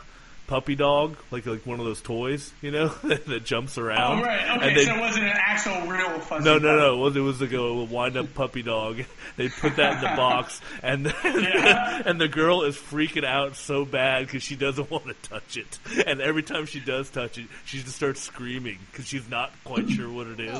[0.50, 4.22] Puppy dog, like like one of those toys, you know, that jumps oh, around.
[4.22, 4.68] Oh right, okay.
[4.70, 6.44] And they- so it wasn't an actual real fuzzy.
[6.44, 6.96] no, no, no.
[6.96, 9.04] It was, it was like a wind up puppy dog.
[9.38, 12.02] They put that in the box, and then, Yeah.
[12.06, 15.80] and the girl is freaking out so bad because she doesn't want to touch it.
[16.06, 19.90] And every time she does touch it, she just starts screaming because she's not quite
[19.90, 20.58] sure what it is.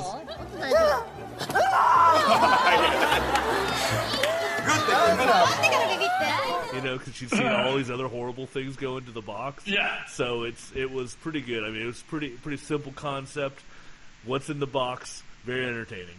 [6.74, 9.66] You know, because she's seen all these other horrible things go into the box.
[9.66, 10.06] Yeah.
[10.08, 11.64] So it's it was pretty good.
[11.64, 13.60] I mean, it was pretty pretty simple concept.
[14.24, 15.22] What's in the box?
[15.44, 16.16] Very entertaining.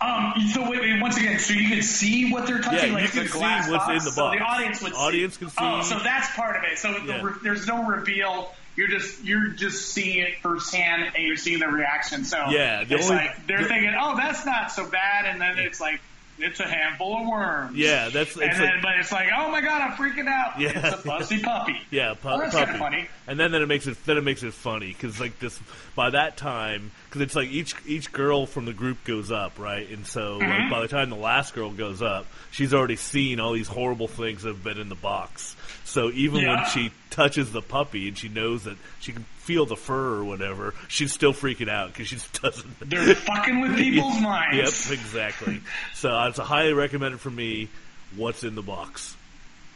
[0.00, 3.04] Um, so wait, wait, once again, so you can see what they're touching, Yeah, like
[3.04, 3.88] you can the see what's box?
[3.88, 4.38] in the So box.
[4.38, 5.46] the audience would Audience see.
[5.46, 6.76] can Oh, so that's part of it.
[6.78, 7.22] So the Yeah.
[7.22, 8.54] re- there's no reveal.
[8.76, 12.24] You're just you're just seeing it firsthand, and you're seeing the reaction.
[12.26, 15.40] So Yeah, the it's only- like they're the- thinking, oh, that's not so bad, and
[15.40, 16.00] then it's like
[16.38, 17.76] it's a handful of worms.
[17.76, 20.60] Yeah, that's and then like, but it's like, oh my god, I'm freaking out.
[20.60, 20.70] Yeah.
[20.74, 21.76] It's a fussy puppy.
[21.90, 22.66] yeah, pu- Oh, that's puppy.
[22.66, 23.08] kinda funny.
[23.26, 25.58] And then then it makes it then it makes it funny because like this
[25.94, 29.88] by that time because it's like each each girl from the group goes up right,
[29.90, 30.50] and so Mm-hmm.
[30.62, 34.08] like, by the time the last girl goes up, she's already seen all these horrible
[34.08, 35.56] things that have been in the box.
[35.84, 36.56] So even Yeah.
[36.62, 40.24] when she touches the puppy and she knows that she can feel the fur or
[40.24, 42.80] whatever, she's still freaking out because she just doesn't.
[42.90, 44.90] They're fucking with people's minds.
[44.90, 45.60] Yep, exactly.
[45.94, 47.68] so uh, it's a highly recommended for me.
[48.16, 49.16] What's in the box?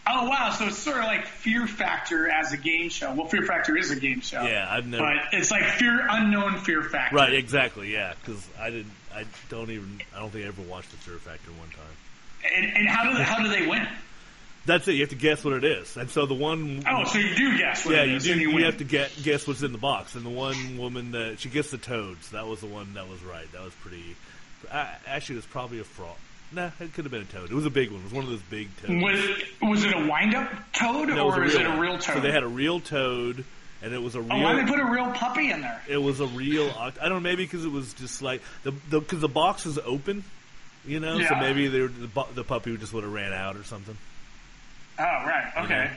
[0.09, 3.15] Oh wow, so it's sort of like Fear Factor as a game show.
[3.15, 4.43] Well, Fear Factor is a game show.
[4.43, 5.05] Yeah, I've never.
[5.05, 7.17] But it's like fear unknown Fear Factor.
[7.17, 7.93] Right, exactly.
[7.93, 8.93] Yeah, because I didn't.
[9.15, 10.01] I don't even.
[10.15, 12.55] I don't think I ever watched the Fear Factor one time.
[12.57, 13.87] And, and how do they, how do they win?
[14.67, 14.93] That's it.
[14.93, 15.97] You have to guess what it is.
[15.97, 16.83] And so the one.
[16.89, 18.33] Oh, so you do guess what yeah, it you do.
[18.33, 20.15] and You, you, have to get guess what's in the box.
[20.15, 22.31] And the one woman that she gets the toads.
[22.31, 23.51] That was the one that was right.
[23.53, 24.17] That was pretty.
[24.71, 26.17] Uh, actually, it was probably a frog.
[26.53, 27.51] Nah, it could have been a toad.
[27.51, 28.01] It was a big one.
[28.01, 29.03] It was one of those big toads.
[29.03, 32.17] Was it, was it a wind up toad No, or is it a real toad?
[32.17, 33.45] So they had a real toad,
[33.83, 34.33] and it was a real.
[34.33, 35.81] oh, why did they put a real puppy in there?
[35.89, 36.69] it was a real.
[36.77, 37.21] I don't know.
[37.21, 40.25] Maybe because it was just like the the because the box is open,
[40.85, 41.17] you know.
[41.17, 41.29] Yeah.
[41.29, 43.97] So maybe they were, the, the puppy just would have ran out or something.
[45.01, 45.53] Oh, right.
[45.65, 45.91] Okay.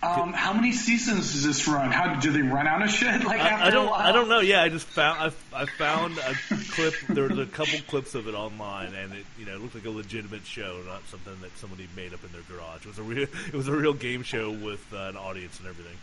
[0.00, 1.90] Um, how many seasons does this run?
[1.90, 3.24] How do they run out of shit?
[3.24, 3.92] Like after I, I don't.
[3.92, 4.38] I don't know.
[4.38, 5.32] Yeah, I just found.
[5.52, 6.34] I, I found a
[6.70, 6.94] clip.
[7.08, 9.86] There was a couple clips of it online, and it you know it looked like
[9.86, 12.82] a legitimate show, not something that somebody made up in their garage.
[12.82, 13.26] It was a real.
[13.48, 15.96] It was a real game show with uh, an audience and everything.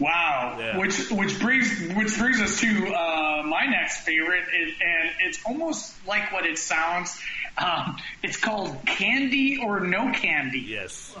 [0.00, 0.56] Wow.
[0.58, 0.78] Yeah.
[0.78, 5.94] Which which brings which brings us to uh, my next favorite, is, and it's almost
[6.06, 7.20] like what it sounds.
[7.58, 10.60] Um, it's called Candy or No Candy.
[10.60, 11.14] Yes.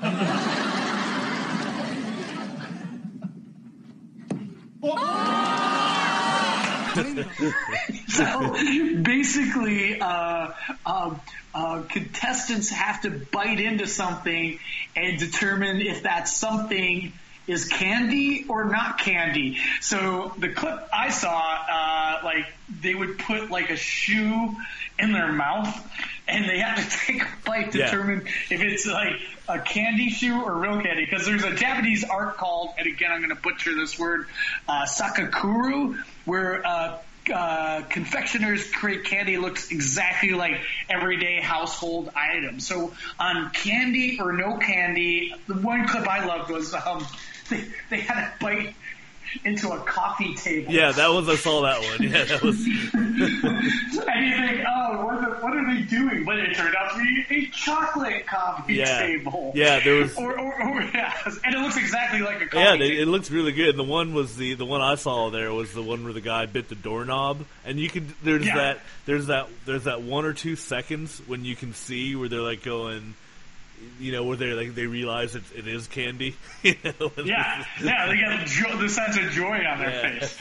[8.08, 8.54] So
[9.02, 10.52] basically, uh,
[10.86, 11.20] um,
[11.52, 14.60] uh, contestants have to bite into something
[14.94, 17.12] and determine if that something
[17.46, 19.58] is candy or not candy.
[19.80, 21.38] So the clip I saw,
[21.70, 22.46] uh, like
[22.80, 24.54] they would put like a shoe
[24.98, 25.90] in their mouth
[26.26, 27.86] and they have to take a bite to Yeah.
[27.86, 29.12] determine if it's like
[29.48, 31.04] a candy shoe or real candy.
[31.04, 34.26] Because there's a Japanese art called, and again I'm going to butcher this word,
[34.68, 36.98] uh, sakakuru, where uh,
[37.32, 42.66] uh, confectioners create candy looks exactly like everyday household items.
[42.66, 47.06] So on candy or no candy, the one clip I loved was um,
[47.50, 48.74] they, they had a bite
[49.44, 50.72] into a coffee table.
[50.72, 51.28] Yeah, that was.
[51.28, 52.08] I saw that one.
[52.08, 52.56] Yeah, that was.
[54.06, 56.24] And you think, oh, what are, what are they doing?
[56.24, 58.98] But it turned out to be a chocolate coffee Yeah.
[59.00, 59.52] table.
[59.54, 60.16] Yeah, there was.
[60.16, 61.12] Or, or, or yeah,
[61.44, 63.70] and it looks exactly like a coffee Yeah, they, it looks really good.
[63.70, 66.20] And the one was the the one I saw there was the one where the
[66.20, 68.54] guy bit the doorknob, and you could there's Yeah.
[68.56, 72.40] that there's that there's that one or two seconds when you can see where they're
[72.40, 73.14] like going,
[74.00, 76.36] you know, where they like they realize it, it is candy.
[76.62, 80.38] you know, Yeah, yeah, they get jo- the sense of joy on their Yeah, face.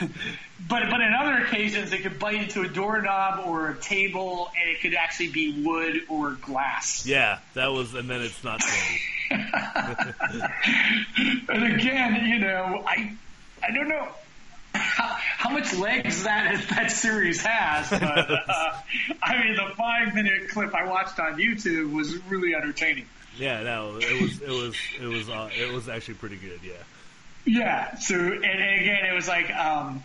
[0.68, 4.70] But but in other occasions, it could bite into a doorknob or a table, and
[4.70, 7.04] it could actually be wood or glass.
[7.06, 9.00] yeah, that was, and then it's not candy.
[11.48, 13.12] And again, you know, I
[13.62, 14.08] I don't know
[14.74, 18.02] how, how much legs that that series has, but
[18.48, 18.72] uh,
[19.22, 23.06] I mean, the five minute clip I watched on YouTube was really entertaining.
[23.36, 26.60] Yeah, no, it was it was it was uh, it was actually pretty good.
[26.62, 26.72] Yeah.
[27.46, 27.96] Yeah.
[27.96, 30.02] So, and, and again, it was like um,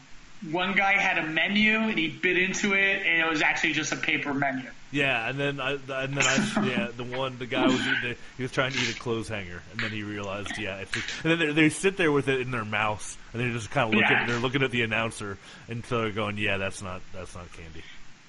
[0.51, 3.91] one guy had a menu and he bit into it, and it was actually just
[3.91, 4.65] a paper menu.
[4.91, 8.43] Yeah, and then I, and then I, yeah, the one, the guy was eating, he
[8.43, 11.31] was trying to eat a clothes hanger, and then he realized, yeah, it's just, and
[11.33, 13.93] then they, they sit there with it in their mouth, and they're just kind of
[13.99, 14.25] looking, Yeah.
[14.25, 17.83] they're looking at the announcer, and so they're going, yeah, that's not, that's not candy.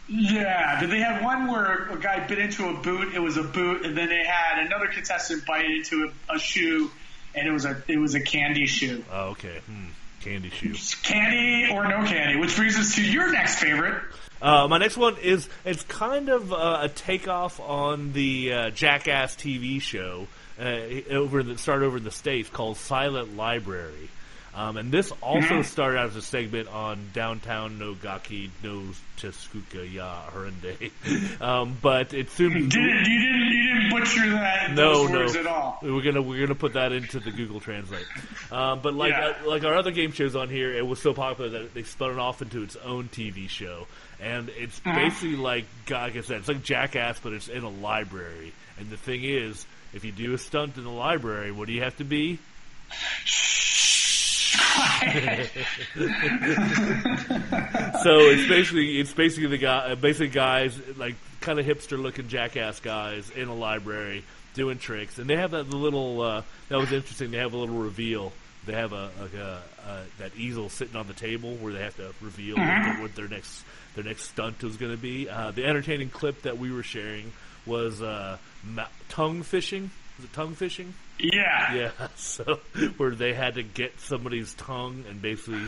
[0.09, 0.81] Yeah.
[0.81, 3.14] Did they have one where a guy bit into a boot?
[3.14, 6.90] It was a boot, and then they had another contestant bite into a, a shoe,
[7.35, 9.05] and it was a it was a candy shoe.
[9.12, 9.85] Oh, okay, hmm.
[10.20, 10.74] Candy shoe.
[11.02, 12.38] Candy or no candy?
[12.38, 14.02] Which brings us to your next favorite.
[14.42, 19.37] Uh, my next one is it's kind of uh, a takeoff on the uh, Jackass
[19.37, 20.28] TV show
[20.59, 20.78] uh,
[21.11, 24.09] over that started over in the states called Silent Library.
[24.61, 25.64] Um, and this also Mhm.
[25.64, 28.83] started out as a segment on Downtown no Gaki no
[29.16, 30.90] Chiskuka ya Horende.
[31.40, 35.25] Um, but it soon You didn't, you didn't, you didn't butcher that no, no.
[35.25, 35.79] at all.
[35.83, 38.05] We're gonna we're gonna put that into the Google Translate.
[38.53, 39.33] Um, but like Yeah.
[39.44, 42.11] uh, like our other game shows on here, it was so popular that they spun
[42.11, 43.87] it off into its own TV show,
[44.20, 44.94] and it's Mhm.
[44.94, 48.53] basically like like I said, it's like Jackass, but it's in a library.
[48.79, 51.83] And the thing is, if you do a stunt in the library, what do you
[51.83, 52.38] have to be?
[58.03, 62.81] so it's basically it's basically the guy, basically guys like kind of hipster looking jackass
[62.81, 67.31] guys in a library doing tricks, and they have that little uh, that was interesting.
[67.31, 68.33] They have a little reveal.
[68.66, 71.96] They have a, like a, a that easel sitting on the table where they have
[71.96, 72.85] to reveal what, Mhm.
[72.92, 75.29] their, what their next their next stunt was going to be.
[75.29, 77.33] Uh, the entertaining clip that we were sharing
[77.66, 79.90] was uh, ma- tongue fishing.
[80.20, 80.92] Was it tongue fishing?
[81.18, 81.72] Yeah.
[81.72, 82.61] Yeah, so
[82.98, 85.62] where they had to get somebody's tongue and basically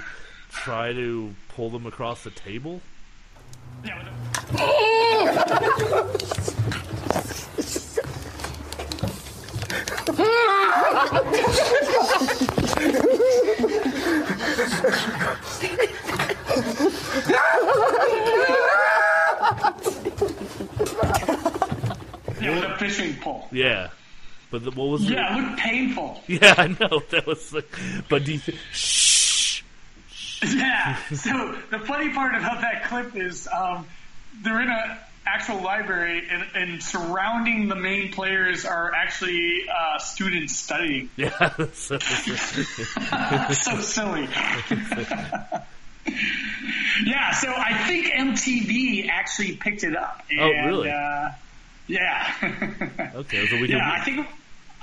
[0.51, 2.83] try to pull them across the table.
[3.83, 4.05] Yeah,
[22.57, 23.49] with a fishing pole.
[23.51, 23.89] Yeah,
[24.53, 25.41] but the, what was Yeah, it?
[25.43, 26.23] looked painful.
[26.29, 27.69] Yeah, I know that was like,
[28.09, 29.65] but do you th-
[30.55, 30.97] Yeah.
[31.15, 33.87] So the funny part about that clip is um,
[34.43, 40.57] they're in a actual library, and, and surrounding the main players are actually uh, students
[40.57, 41.09] studying.
[41.17, 41.31] Yeah,
[41.73, 44.29] so, so silly.
[47.05, 50.25] yeah, so I think MTV actually picked it up.
[50.31, 50.91] And, Oh, really?
[50.91, 51.31] Uh,
[51.87, 52.33] yeah.
[53.15, 53.77] okay, so we can.
[53.79, 54.27] yeah, I think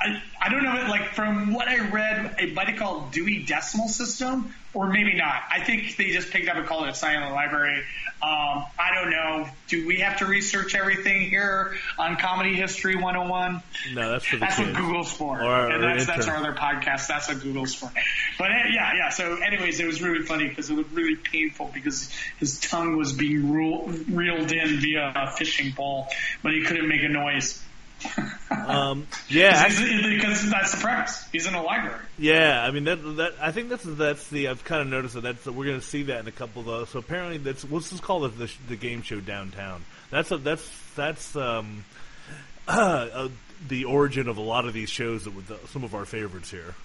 [0.01, 3.89] I, I don't know, like from what I read, it might have called Dewey Decimal
[3.89, 5.41] System, or maybe not.
[5.51, 7.83] I think they just picked up and called it a Silent Library.
[8.21, 9.47] Um, I don't know.
[9.67, 13.61] Do we have to research everything here on Comedy History 101?
[13.93, 14.71] no, that's for the That's kids.
[14.73, 15.41] what Google's for.
[15.41, 17.07] Or and that's, that's our other podcast.
[17.07, 17.91] That's what Google's for.
[18.37, 19.09] But uh, yeah, yeah.
[19.09, 22.09] So, anyways, it was really funny because it was really painful because
[22.39, 26.07] his tongue was being reeled in via a fishing pole,
[26.43, 27.61] but he couldn't make a noise.
[28.51, 31.27] Um, yeah, Because- actually, because that's the premise.
[31.31, 32.03] He's in a library.
[32.19, 32.63] yeah.
[32.63, 35.45] I mean, that that I think that's that's the I've kind of noticed that that's
[35.47, 36.89] we're going to see that in a couple of those.
[36.89, 39.83] So apparently, that's what's this called the, the the game show downtown.
[40.11, 41.83] That's a that's that's um
[42.67, 43.29] uh,
[43.67, 46.51] the origin of a lot of these shows that were the, some of our favorites
[46.51, 46.75] here.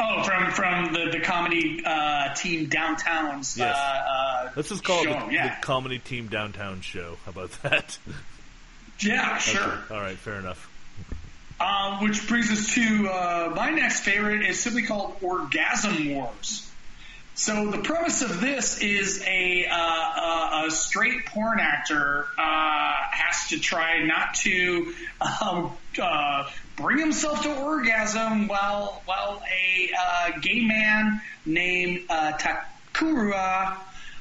[0.00, 3.56] Oh, from from the the comedy uh, team downtown's.
[3.56, 3.74] Yes.
[3.76, 5.56] Uh, uh, Let's just call it show, the, yeah.
[5.58, 7.16] the comedy team downtown show.
[7.24, 7.98] How about that?
[9.00, 9.62] Yeah, sure.
[9.62, 10.70] Okay, All right, fair enough.
[11.60, 16.70] Um, which brings us to uh, my next favorite is simply called Orgasm Wars.
[17.36, 23.48] So the premise of this is a uh, a, a straight porn actor uh, has
[23.48, 30.64] to try not to um, uh, bring himself to orgasm while while a uh, gay
[30.64, 33.78] man named uh, Takura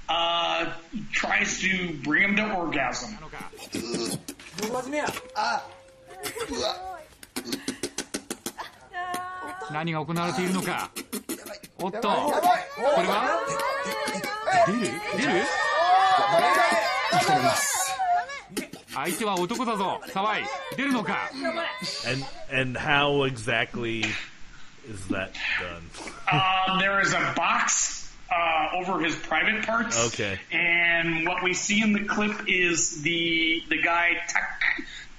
[0.09, 0.73] uh,
[1.11, 3.15] tries to bring him to orgasm.
[9.71, 10.89] 何が行われているのか。
[11.79, 12.07] おっとこ
[13.01, 13.39] れは？
[14.67, 14.93] 出る出る
[18.93, 19.99] 相手は男だぞ。
[20.07, 20.43] 沢井
[20.77, 21.29] 出るのか
[22.05, 24.05] ？And and how exactly
[24.87, 25.89] is that done?
[26.31, 28.02] Um, there is a box
[28.33, 30.07] uh, over his private parts.
[30.13, 30.39] Okay.
[30.51, 34.61] And what we see in the clip is the the guy Tak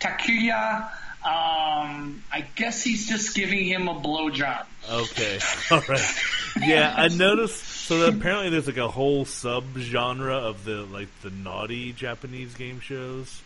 [0.00, 0.90] Takuya.
[1.24, 4.66] Um, I guess he's just giving him a blowjob.
[4.90, 5.38] Okay,
[5.70, 6.14] all right.
[6.60, 7.64] Yeah, I noticed.
[7.64, 12.80] So apparently, there's like a whole sub genre of the like the naughty Japanese game
[12.80, 13.40] shows.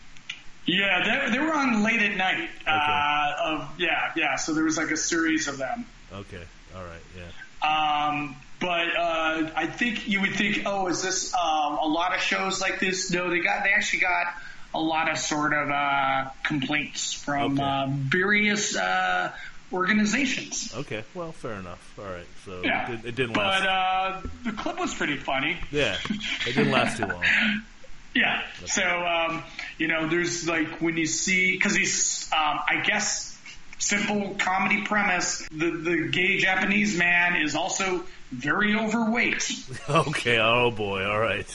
[0.65, 2.49] Yeah, they, they were on late at night.
[2.67, 4.35] Uh, of yeah, yeah.
[4.35, 5.85] So there was like a series of them.
[6.11, 6.43] Okay,
[6.75, 8.07] all right, yeah.
[8.09, 12.21] Um, but uh, I think you would think, oh, is this um, a lot of
[12.21, 13.11] shows like this?
[13.11, 14.27] No, they got they actually got
[14.73, 17.63] a lot of sort of uh, complaints from Okay.
[17.63, 19.31] uh, various uh,
[19.73, 20.73] organizations.
[20.75, 21.93] Okay, well, fair enough.
[21.99, 23.65] All right, so Yeah, it, it didn't but last.
[24.25, 25.57] uh, the clip was pretty funny.
[25.71, 25.97] yeah,
[26.45, 27.23] it didn't last too long.
[28.15, 28.41] Yeah.
[28.65, 29.43] So, um,
[29.77, 33.28] you know, there's like when you see, because he's, um, I guess,
[33.79, 35.47] simple comedy premise.
[35.51, 39.51] The the gay Japanese man is also very overweight.
[39.89, 41.47] Okay, oh boy, all right.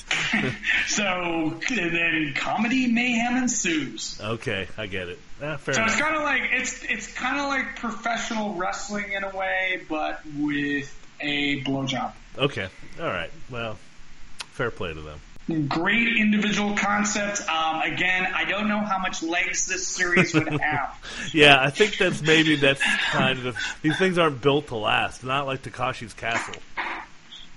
[0.89, 4.21] so and then comedy mayhem ensues.
[4.21, 5.21] Okay, I get it.
[5.41, 9.23] Ah, fair So it's kind of like it's it's kind of like professional wrestling in
[9.23, 12.13] a way, but with a blowjob.
[12.37, 12.69] Okay,
[13.01, 13.31] all right.
[13.51, 13.79] Well,
[14.51, 15.21] fair play to them.
[15.69, 17.47] Great individual concept.
[17.49, 21.31] Um, again, I don't know how much legs this series would have.
[21.35, 25.23] Yeah, I think that's maybe that's kind of these things aren't built to last.
[25.23, 26.55] Not like Takashi's Castle.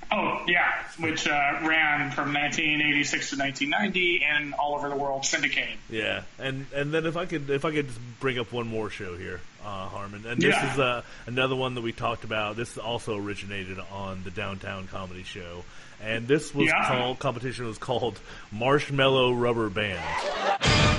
[0.10, 1.32] Oh yeah, which uh,
[1.64, 5.76] ran from 1986 to 1990 and all over the world syndicated.
[5.90, 8.90] Yeah, and and then if I could if I could just bring up one more
[8.90, 10.74] show here, uh, Harmon, and this Yeah.
[10.74, 12.56] is uh, another one that we talked about.
[12.56, 15.66] This also originated on the Downtown Comedy Show,
[16.05, 16.87] and this was Yeah.
[16.89, 18.19] called competition was called
[18.51, 20.01] Marshmallow Rubber Band.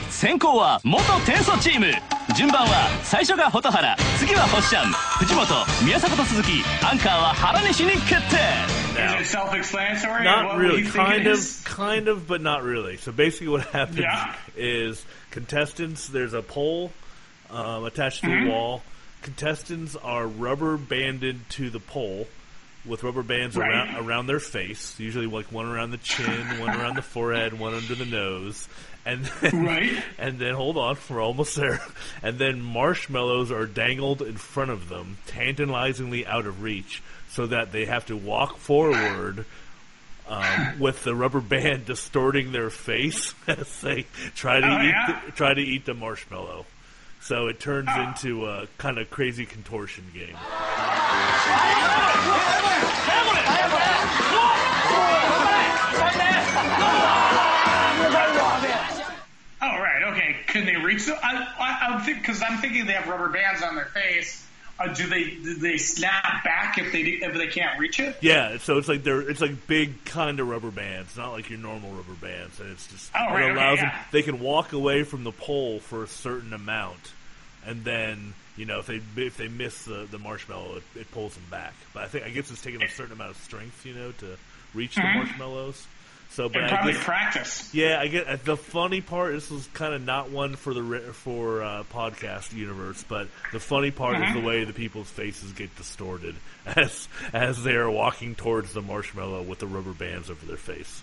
[0.09, 1.87] 先攻は元天素チーム
[2.35, 5.45] 順番は最初が蛍原次は星ちゃん藤本
[5.85, 8.37] 宮迫と鈴木アンカーは原西に決定
[8.95, 10.23] Now, Is it self-explanatory?
[10.23, 11.63] not what really, you think kind it of, is?
[11.65, 12.95] kind of, but not really.
[12.97, 14.35] So basically, what happens Yeah.
[14.55, 16.07] is contestants.
[16.09, 16.91] There's a pole
[17.49, 18.43] um, attached to Mhm.
[18.45, 18.83] the wall.
[19.23, 22.27] Contestants are rubber banded to the pole
[22.88, 23.70] with rubber bands Right.
[23.70, 24.98] around around their face.
[24.98, 28.68] Usually, like one around the chin, one around the forehead, one under the nose.
[29.06, 30.02] And then, Right.
[30.18, 31.80] and then hold on, we're almost there.
[32.22, 37.72] And then marshmallows are dangled in front of them, tantalizingly out of reach, so that
[37.72, 39.44] they have to walk forward
[40.28, 45.20] um, with the rubber band distorting their face as they try to Oh, eat yeah?
[45.26, 46.66] the, try to eat the marshmallow.
[47.20, 50.36] So it turns into a kind of crazy contortion game.
[59.60, 60.36] Oh right, okay.
[60.46, 61.08] Can they reach?
[61.08, 61.14] I,
[61.58, 64.47] I, I'm because I'm thinking they have rubber bands on their face.
[64.80, 68.16] Uh, do they do they snap back if they if they can't reach it?
[68.20, 71.58] Yeah, so it's like they're it's like big kind of rubber bands, not like your
[71.58, 74.72] normal rubber bands, and it's just Oh, right, it okay, allows them they can walk
[74.72, 77.12] away from the pole for a certain amount,
[77.66, 81.34] and then you know if they if they miss the, the marshmallow, it, it pulls
[81.34, 81.74] them back.
[81.92, 84.36] But I think I guess it's taking a certain amount of strength, you know, to
[84.74, 85.14] reach the Mhm.
[85.14, 85.86] marshmallows.
[86.38, 87.74] So, but And probably guess, practice.
[87.74, 89.32] yeah, I get the funny part.
[89.32, 93.90] This was kind of not one for the for uh, podcast universe, but the funny
[93.90, 94.28] part Mhm.
[94.28, 96.36] is the way the people's faces get distorted
[96.66, 101.02] as as they are walking towards the marshmallow with the rubber bands over their face.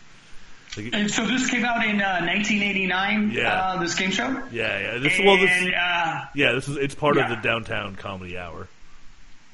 [0.78, 3.32] Like, And so this came out in uh, 1989.
[3.32, 3.54] Yeah.
[3.62, 4.42] Uh, this game show.
[4.54, 4.98] yeah, yeah.
[5.00, 7.24] This well, this uh, yeah, this is it's part yeah.
[7.24, 8.70] of the downtown comedy hour.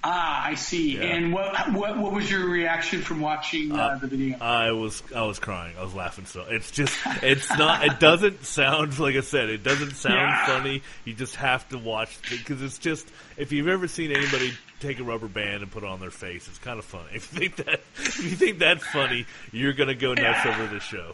[0.04, 0.96] Ah, I see.
[0.98, 1.04] Yeah.
[1.04, 4.38] And what what what was your reaction from watching uh, the video?
[4.40, 5.76] I was I was crying.
[5.80, 6.26] I was laughing.
[6.26, 7.86] So it's just it's not.
[7.86, 9.50] It doesn't sound like I said.
[9.50, 10.46] It doesn't sound Yeah.
[10.46, 10.82] funny.
[11.06, 15.04] You just have to watch because it's just if you've ever seen anybody take a
[15.04, 17.10] rubber band and put it on their face, it's kind of funny.
[17.14, 20.56] If you think that if you think that's funny, you're gonna go nuts Yeah.
[20.56, 21.14] over this show.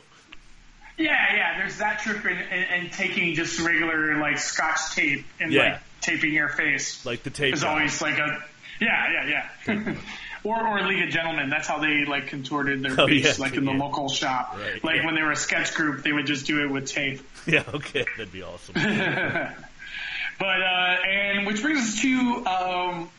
[0.97, 1.57] Yeah, yeah.
[1.59, 6.33] There's that trick in, in, and taking just regular like Scotch tape and like taping
[6.33, 7.53] your face Like the tape.
[7.53, 8.43] is always like a
[8.79, 9.95] yeah, yeah, yeah.
[10.43, 11.49] or or League of Gentlemen.
[11.49, 13.79] That's how they like contorted their Oh, face, yeah, like in the yeah.
[13.79, 14.57] local shop.
[14.57, 15.05] Right, like yeah.
[15.05, 17.21] when they were a sketch group, they would just do it with tape.
[17.47, 17.63] Yeah.
[17.73, 18.05] Okay.
[18.17, 18.73] That'd be awesome.
[18.75, 23.09] But uh, and which brings us to um,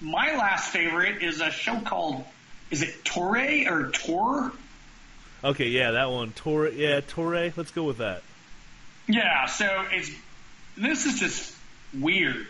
[0.00, 2.24] my last favorite is a show called
[2.70, 4.52] is it Torre or Tor?
[5.44, 5.68] okay.
[5.68, 5.90] Yeah.
[5.92, 6.32] That one.
[6.32, 6.68] Torre.
[6.68, 7.00] Yeah.
[7.06, 7.52] Torre.
[7.54, 8.22] Let's go with that.
[9.06, 10.10] Yeah, so it's
[10.76, 11.54] this is just
[11.92, 12.46] weird.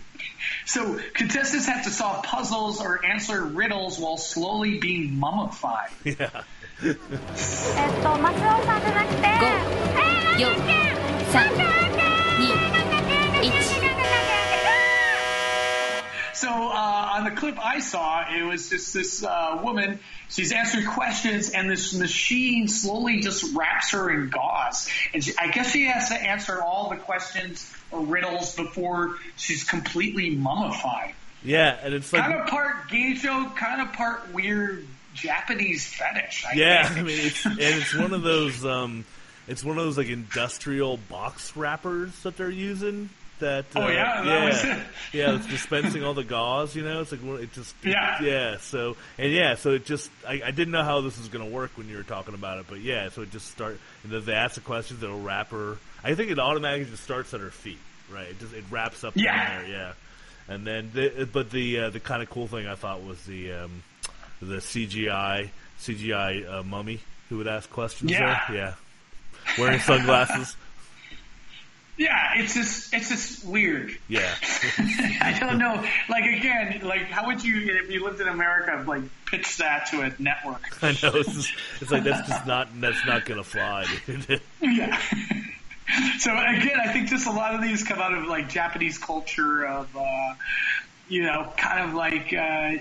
[0.66, 5.92] So contestants have to solve puzzles or answer riddles while slowly being mummified.
[6.04, 6.44] Yeah.
[6.82, 6.96] え っ
[8.02, 9.28] と、マスオさんじゃなくて、
[10.38, 11.83] 4、3、2、
[17.45, 20.01] clip I saw, it was just this uh, woman.
[20.31, 24.89] She's answering questions, and this machine slowly just wraps her in gauze.
[25.13, 29.65] And she, I guess she has to answer all the questions or riddles before she's
[29.65, 31.15] completely mummified.
[31.43, 31.77] Yeah.
[31.83, 36.47] And it's like kind of part game show, kind of part weird Japanese fetish.
[36.51, 36.99] I Yeah, think.
[37.01, 39.05] I mean it's and it's one of those um,
[39.47, 43.11] it's one of those like industrial box wrappers that they're using.
[43.41, 44.23] That Oh, uh, yeah?
[44.23, 46.77] That yeah, yeah, it's dispensing all the gauze.
[46.77, 48.23] You know, it's like it just Yeah.
[48.23, 48.57] yeah.
[48.59, 51.51] So and yeah, so it just I, I didn't know how this was going to
[51.51, 54.25] work when you were talking about it, but yeah, so it just start and then
[54.25, 55.03] they ask the questions.
[55.03, 55.77] It'll wrap her.
[56.05, 57.79] I think it automatically just starts at her feet.
[58.13, 59.61] Right, it just it wraps up Yeah.
[59.63, 59.69] there.
[59.69, 59.93] Yeah,
[60.47, 63.53] and then the, but the uh, the kind of cool thing I thought was the
[63.53, 63.83] um,
[64.41, 68.43] the CGI CGI uh, mummy who would ask questions Yeah.
[68.49, 68.57] there.
[68.57, 68.75] Yeah,
[69.59, 70.55] wearing sunglasses.
[71.97, 73.97] Yeah, it's just it's just weird.
[74.09, 74.35] Yeah,
[75.21, 75.85] I don't know.
[76.09, 80.01] Like again, like how would you if you lived in America like pitch that to
[80.03, 80.63] a network?
[80.83, 81.13] I know.
[81.15, 83.87] It's, just, it's like that's just not that's not gonna fly.
[84.61, 84.99] Yeah.
[86.19, 89.65] so again, I think just a lot of these come out of like Japanese culture
[89.67, 90.35] of, uh,
[91.09, 92.73] you know, kind of like uh,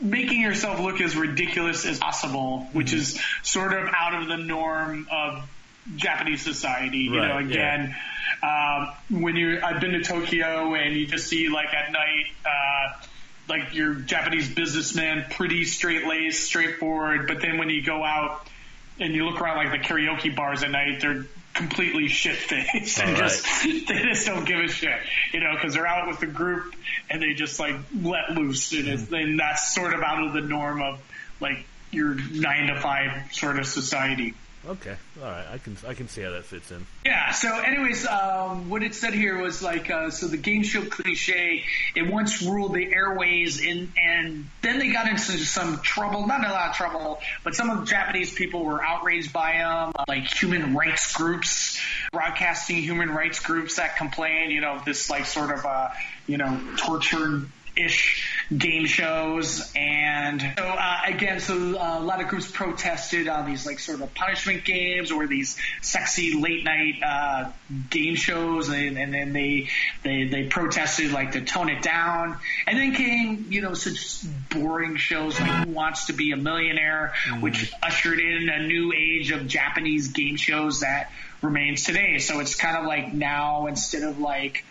[0.00, 2.98] making yourself look as ridiculous as possible, which Mm-hmm.
[2.98, 5.48] is sort of out of the norm of
[5.96, 6.98] Japanese society.
[6.98, 7.96] You know, Right, again,
[8.42, 13.04] um, when you I've been to Tokyo and you just see like at night, uh,
[13.48, 17.26] like your Japanese businessman, pretty straight laced, straightforward.
[17.26, 18.46] But then when you go out
[18.98, 23.12] and you look around like the karaoke bars at night, they're completely shit faced and
[23.12, 23.18] right.
[23.18, 23.44] just
[23.88, 24.98] they just don't give a shit,
[25.32, 26.74] you know, because they're out with the group
[27.10, 30.40] and they just like let loose, and, it's, and that's sort of out of the
[30.40, 31.00] norm of
[31.40, 34.34] like your nine to five sort of society.
[34.66, 36.84] Okay, all right, I can I can see how that fits in.
[37.06, 37.30] Yeah.
[37.30, 41.64] So, anyways, um, what it said here was like, uh, so the game show cliche.
[41.94, 46.26] It once ruled the airways, and and then they got into some trouble.
[46.26, 49.92] Not a lot of trouble, but some of the Japanese people were outraged by them,
[50.06, 51.80] like human rights groups,
[52.12, 54.50] broadcasting human rights groups that complain.
[54.50, 55.88] You know, this like sort of uh,
[56.26, 62.28] you know tortured ish game shows and so uh, again so uh, a lot of
[62.28, 67.50] groups protested on these like sort of punishment games or these sexy late night uh,
[67.90, 69.68] game shows and, and then they,
[70.02, 72.36] they they protested like to tone it down.
[72.66, 77.14] And then came you know such boring shows like Who Wants to Be a Millionaire
[77.40, 81.12] which ushered in a new age of Japanese game shows that
[81.42, 82.18] remains today.
[82.18, 84.64] So it's kind of like now instead of like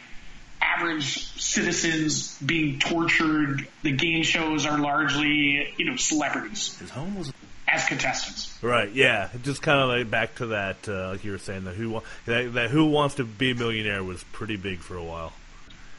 [0.80, 3.68] average citizens being tortured.
[3.84, 6.82] The game shows are largely, you know, celebrities
[7.68, 8.58] as contestants.
[8.64, 11.76] Right, yeah, just kind of like back to that, uh, like you were saying, that
[11.76, 15.34] who that, that who wants to be a millionaire was pretty big for a while.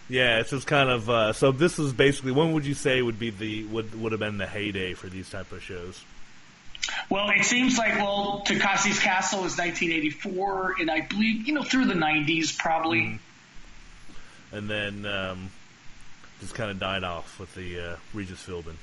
[0.09, 1.53] Yeah, it's just kind of uh, so.
[1.53, 4.47] This is basically when would you say would be the would would have been the
[4.47, 6.03] heyday for these type of shows?
[7.09, 11.85] Well, it seems like well, Takashi's Castle is 1984, and I believe you know through
[11.87, 13.21] the 90s probably.
[14.53, 15.51] And then um,
[16.41, 18.75] just kind of died off with the uh, Regis Philbin.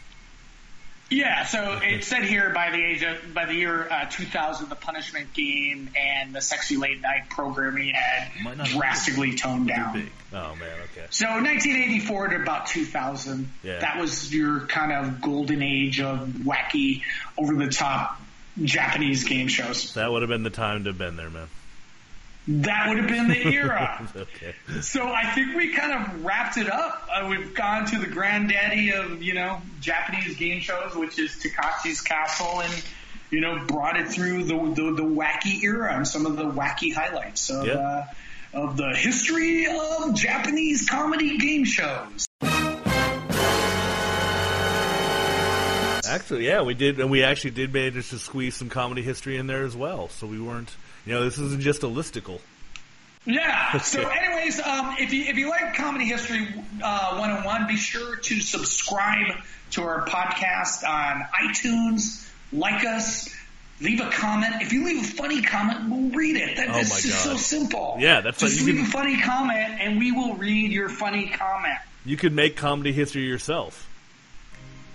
[1.10, 4.76] Yeah, so it said here by the age of by the year uh, 2000, the
[4.76, 9.94] Punishment Game and the Sexy Late Night programming had Might not be drastically toned down.
[9.94, 10.12] big.
[10.34, 11.06] Oh man, okay.
[11.10, 13.80] So 1984 to about 2000, Yeah.
[13.80, 17.04] that was your kind of golden age of wacky,
[17.38, 18.20] over the top
[18.62, 19.94] Japanese game shows.
[19.94, 21.48] That would have been the time to have been there, man.
[22.48, 24.10] That would have been the era.
[24.16, 24.56] okay.
[24.82, 27.08] so I think we kind of wrapped it up.
[27.14, 32.02] Uh, we've gone to the granddaddy of you know Japanese game shows, which is Takashi's
[32.02, 32.84] Castle, and
[33.32, 36.94] you know brought it through the the, the wacky era and some of the wacky
[36.94, 37.68] highlights of.
[37.68, 37.74] Yeah.
[37.74, 38.06] Uh,
[38.54, 42.26] of the history of Japanese comedy game shows.
[46.08, 49.48] Actually, yeah, we did, and we actually did manage to squeeze some comedy history in
[49.48, 50.08] there as well.
[50.10, 50.74] So we weren't,
[51.08, 52.40] you know, this isn't just a listicle.
[53.26, 53.78] Yeah.
[53.80, 56.48] So, anyways, um, if you if you like Comedy History
[56.84, 59.36] uh, 101, be sure to subscribe
[59.72, 62.30] to our podcast on iTunes.
[62.54, 63.34] Like us.
[63.80, 64.62] Leave a comment.
[64.62, 66.56] If you leave a funny comment, we'll read it.
[66.58, 67.98] That, Oh this is so simple.
[68.00, 71.28] Yeah, that's Just you leave can- a funny comment, and we will read your funny
[71.28, 71.78] comment.
[72.06, 73.87] You could make comedy history yourself.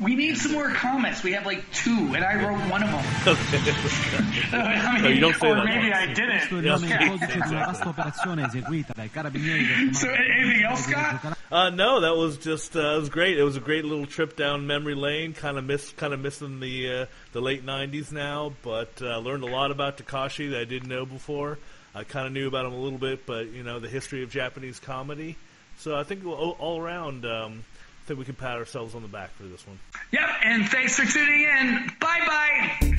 [0.02, 1.22] We need some more comments.
[1.22, 3.04] We have like two, and I wrote one of them.
[4.52, 5.92] I mean, No, you don't say or that maybe.
[5.92, 6.48] I didn't.
[6.48, 6.74] Questo è il Yeah.
[6.76, 11.36] nome in codice di una vasta operazione eseguita dai carabinieri del So, anything else, Scott?
[11.50, 13.38] Uh, no, that was just uh, it was great.
[13.38, 15.32] It was a great little trip down memory lane.
[15.34, 19.44] Kind of miss, kind of missing the uh, the late '90s now, but uh, learned
[19.44, 21.58] a lot about Takashi that I didn't know before.
[21.94, 24.30] I kind of knew about him a little bit, but you know the history of
[24.30, 25.36] Japanese comedy.
[25.78, 27.64] So I think all, all around, um,
[28.02, 29.78] I think we can pat ourselves on the back for this one.
[30.10, 31.88] Yep, and thanks for tuning in.
[32.00, 32.96] Bye bye.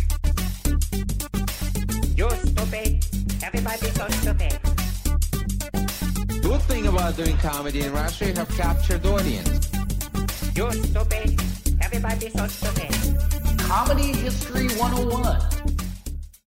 [2.16, 3.06] You're stupid.
[3.44, 4.60] Everybody's so stupid.
[6.42, 9.70] Good thing about doing comedy in Russia, you have captured audience.
[10.56, 11.42] You're stupid.
[11.82, 13.60] Everybody's so stupid.
[13.60, 15.73] Comedy History 101.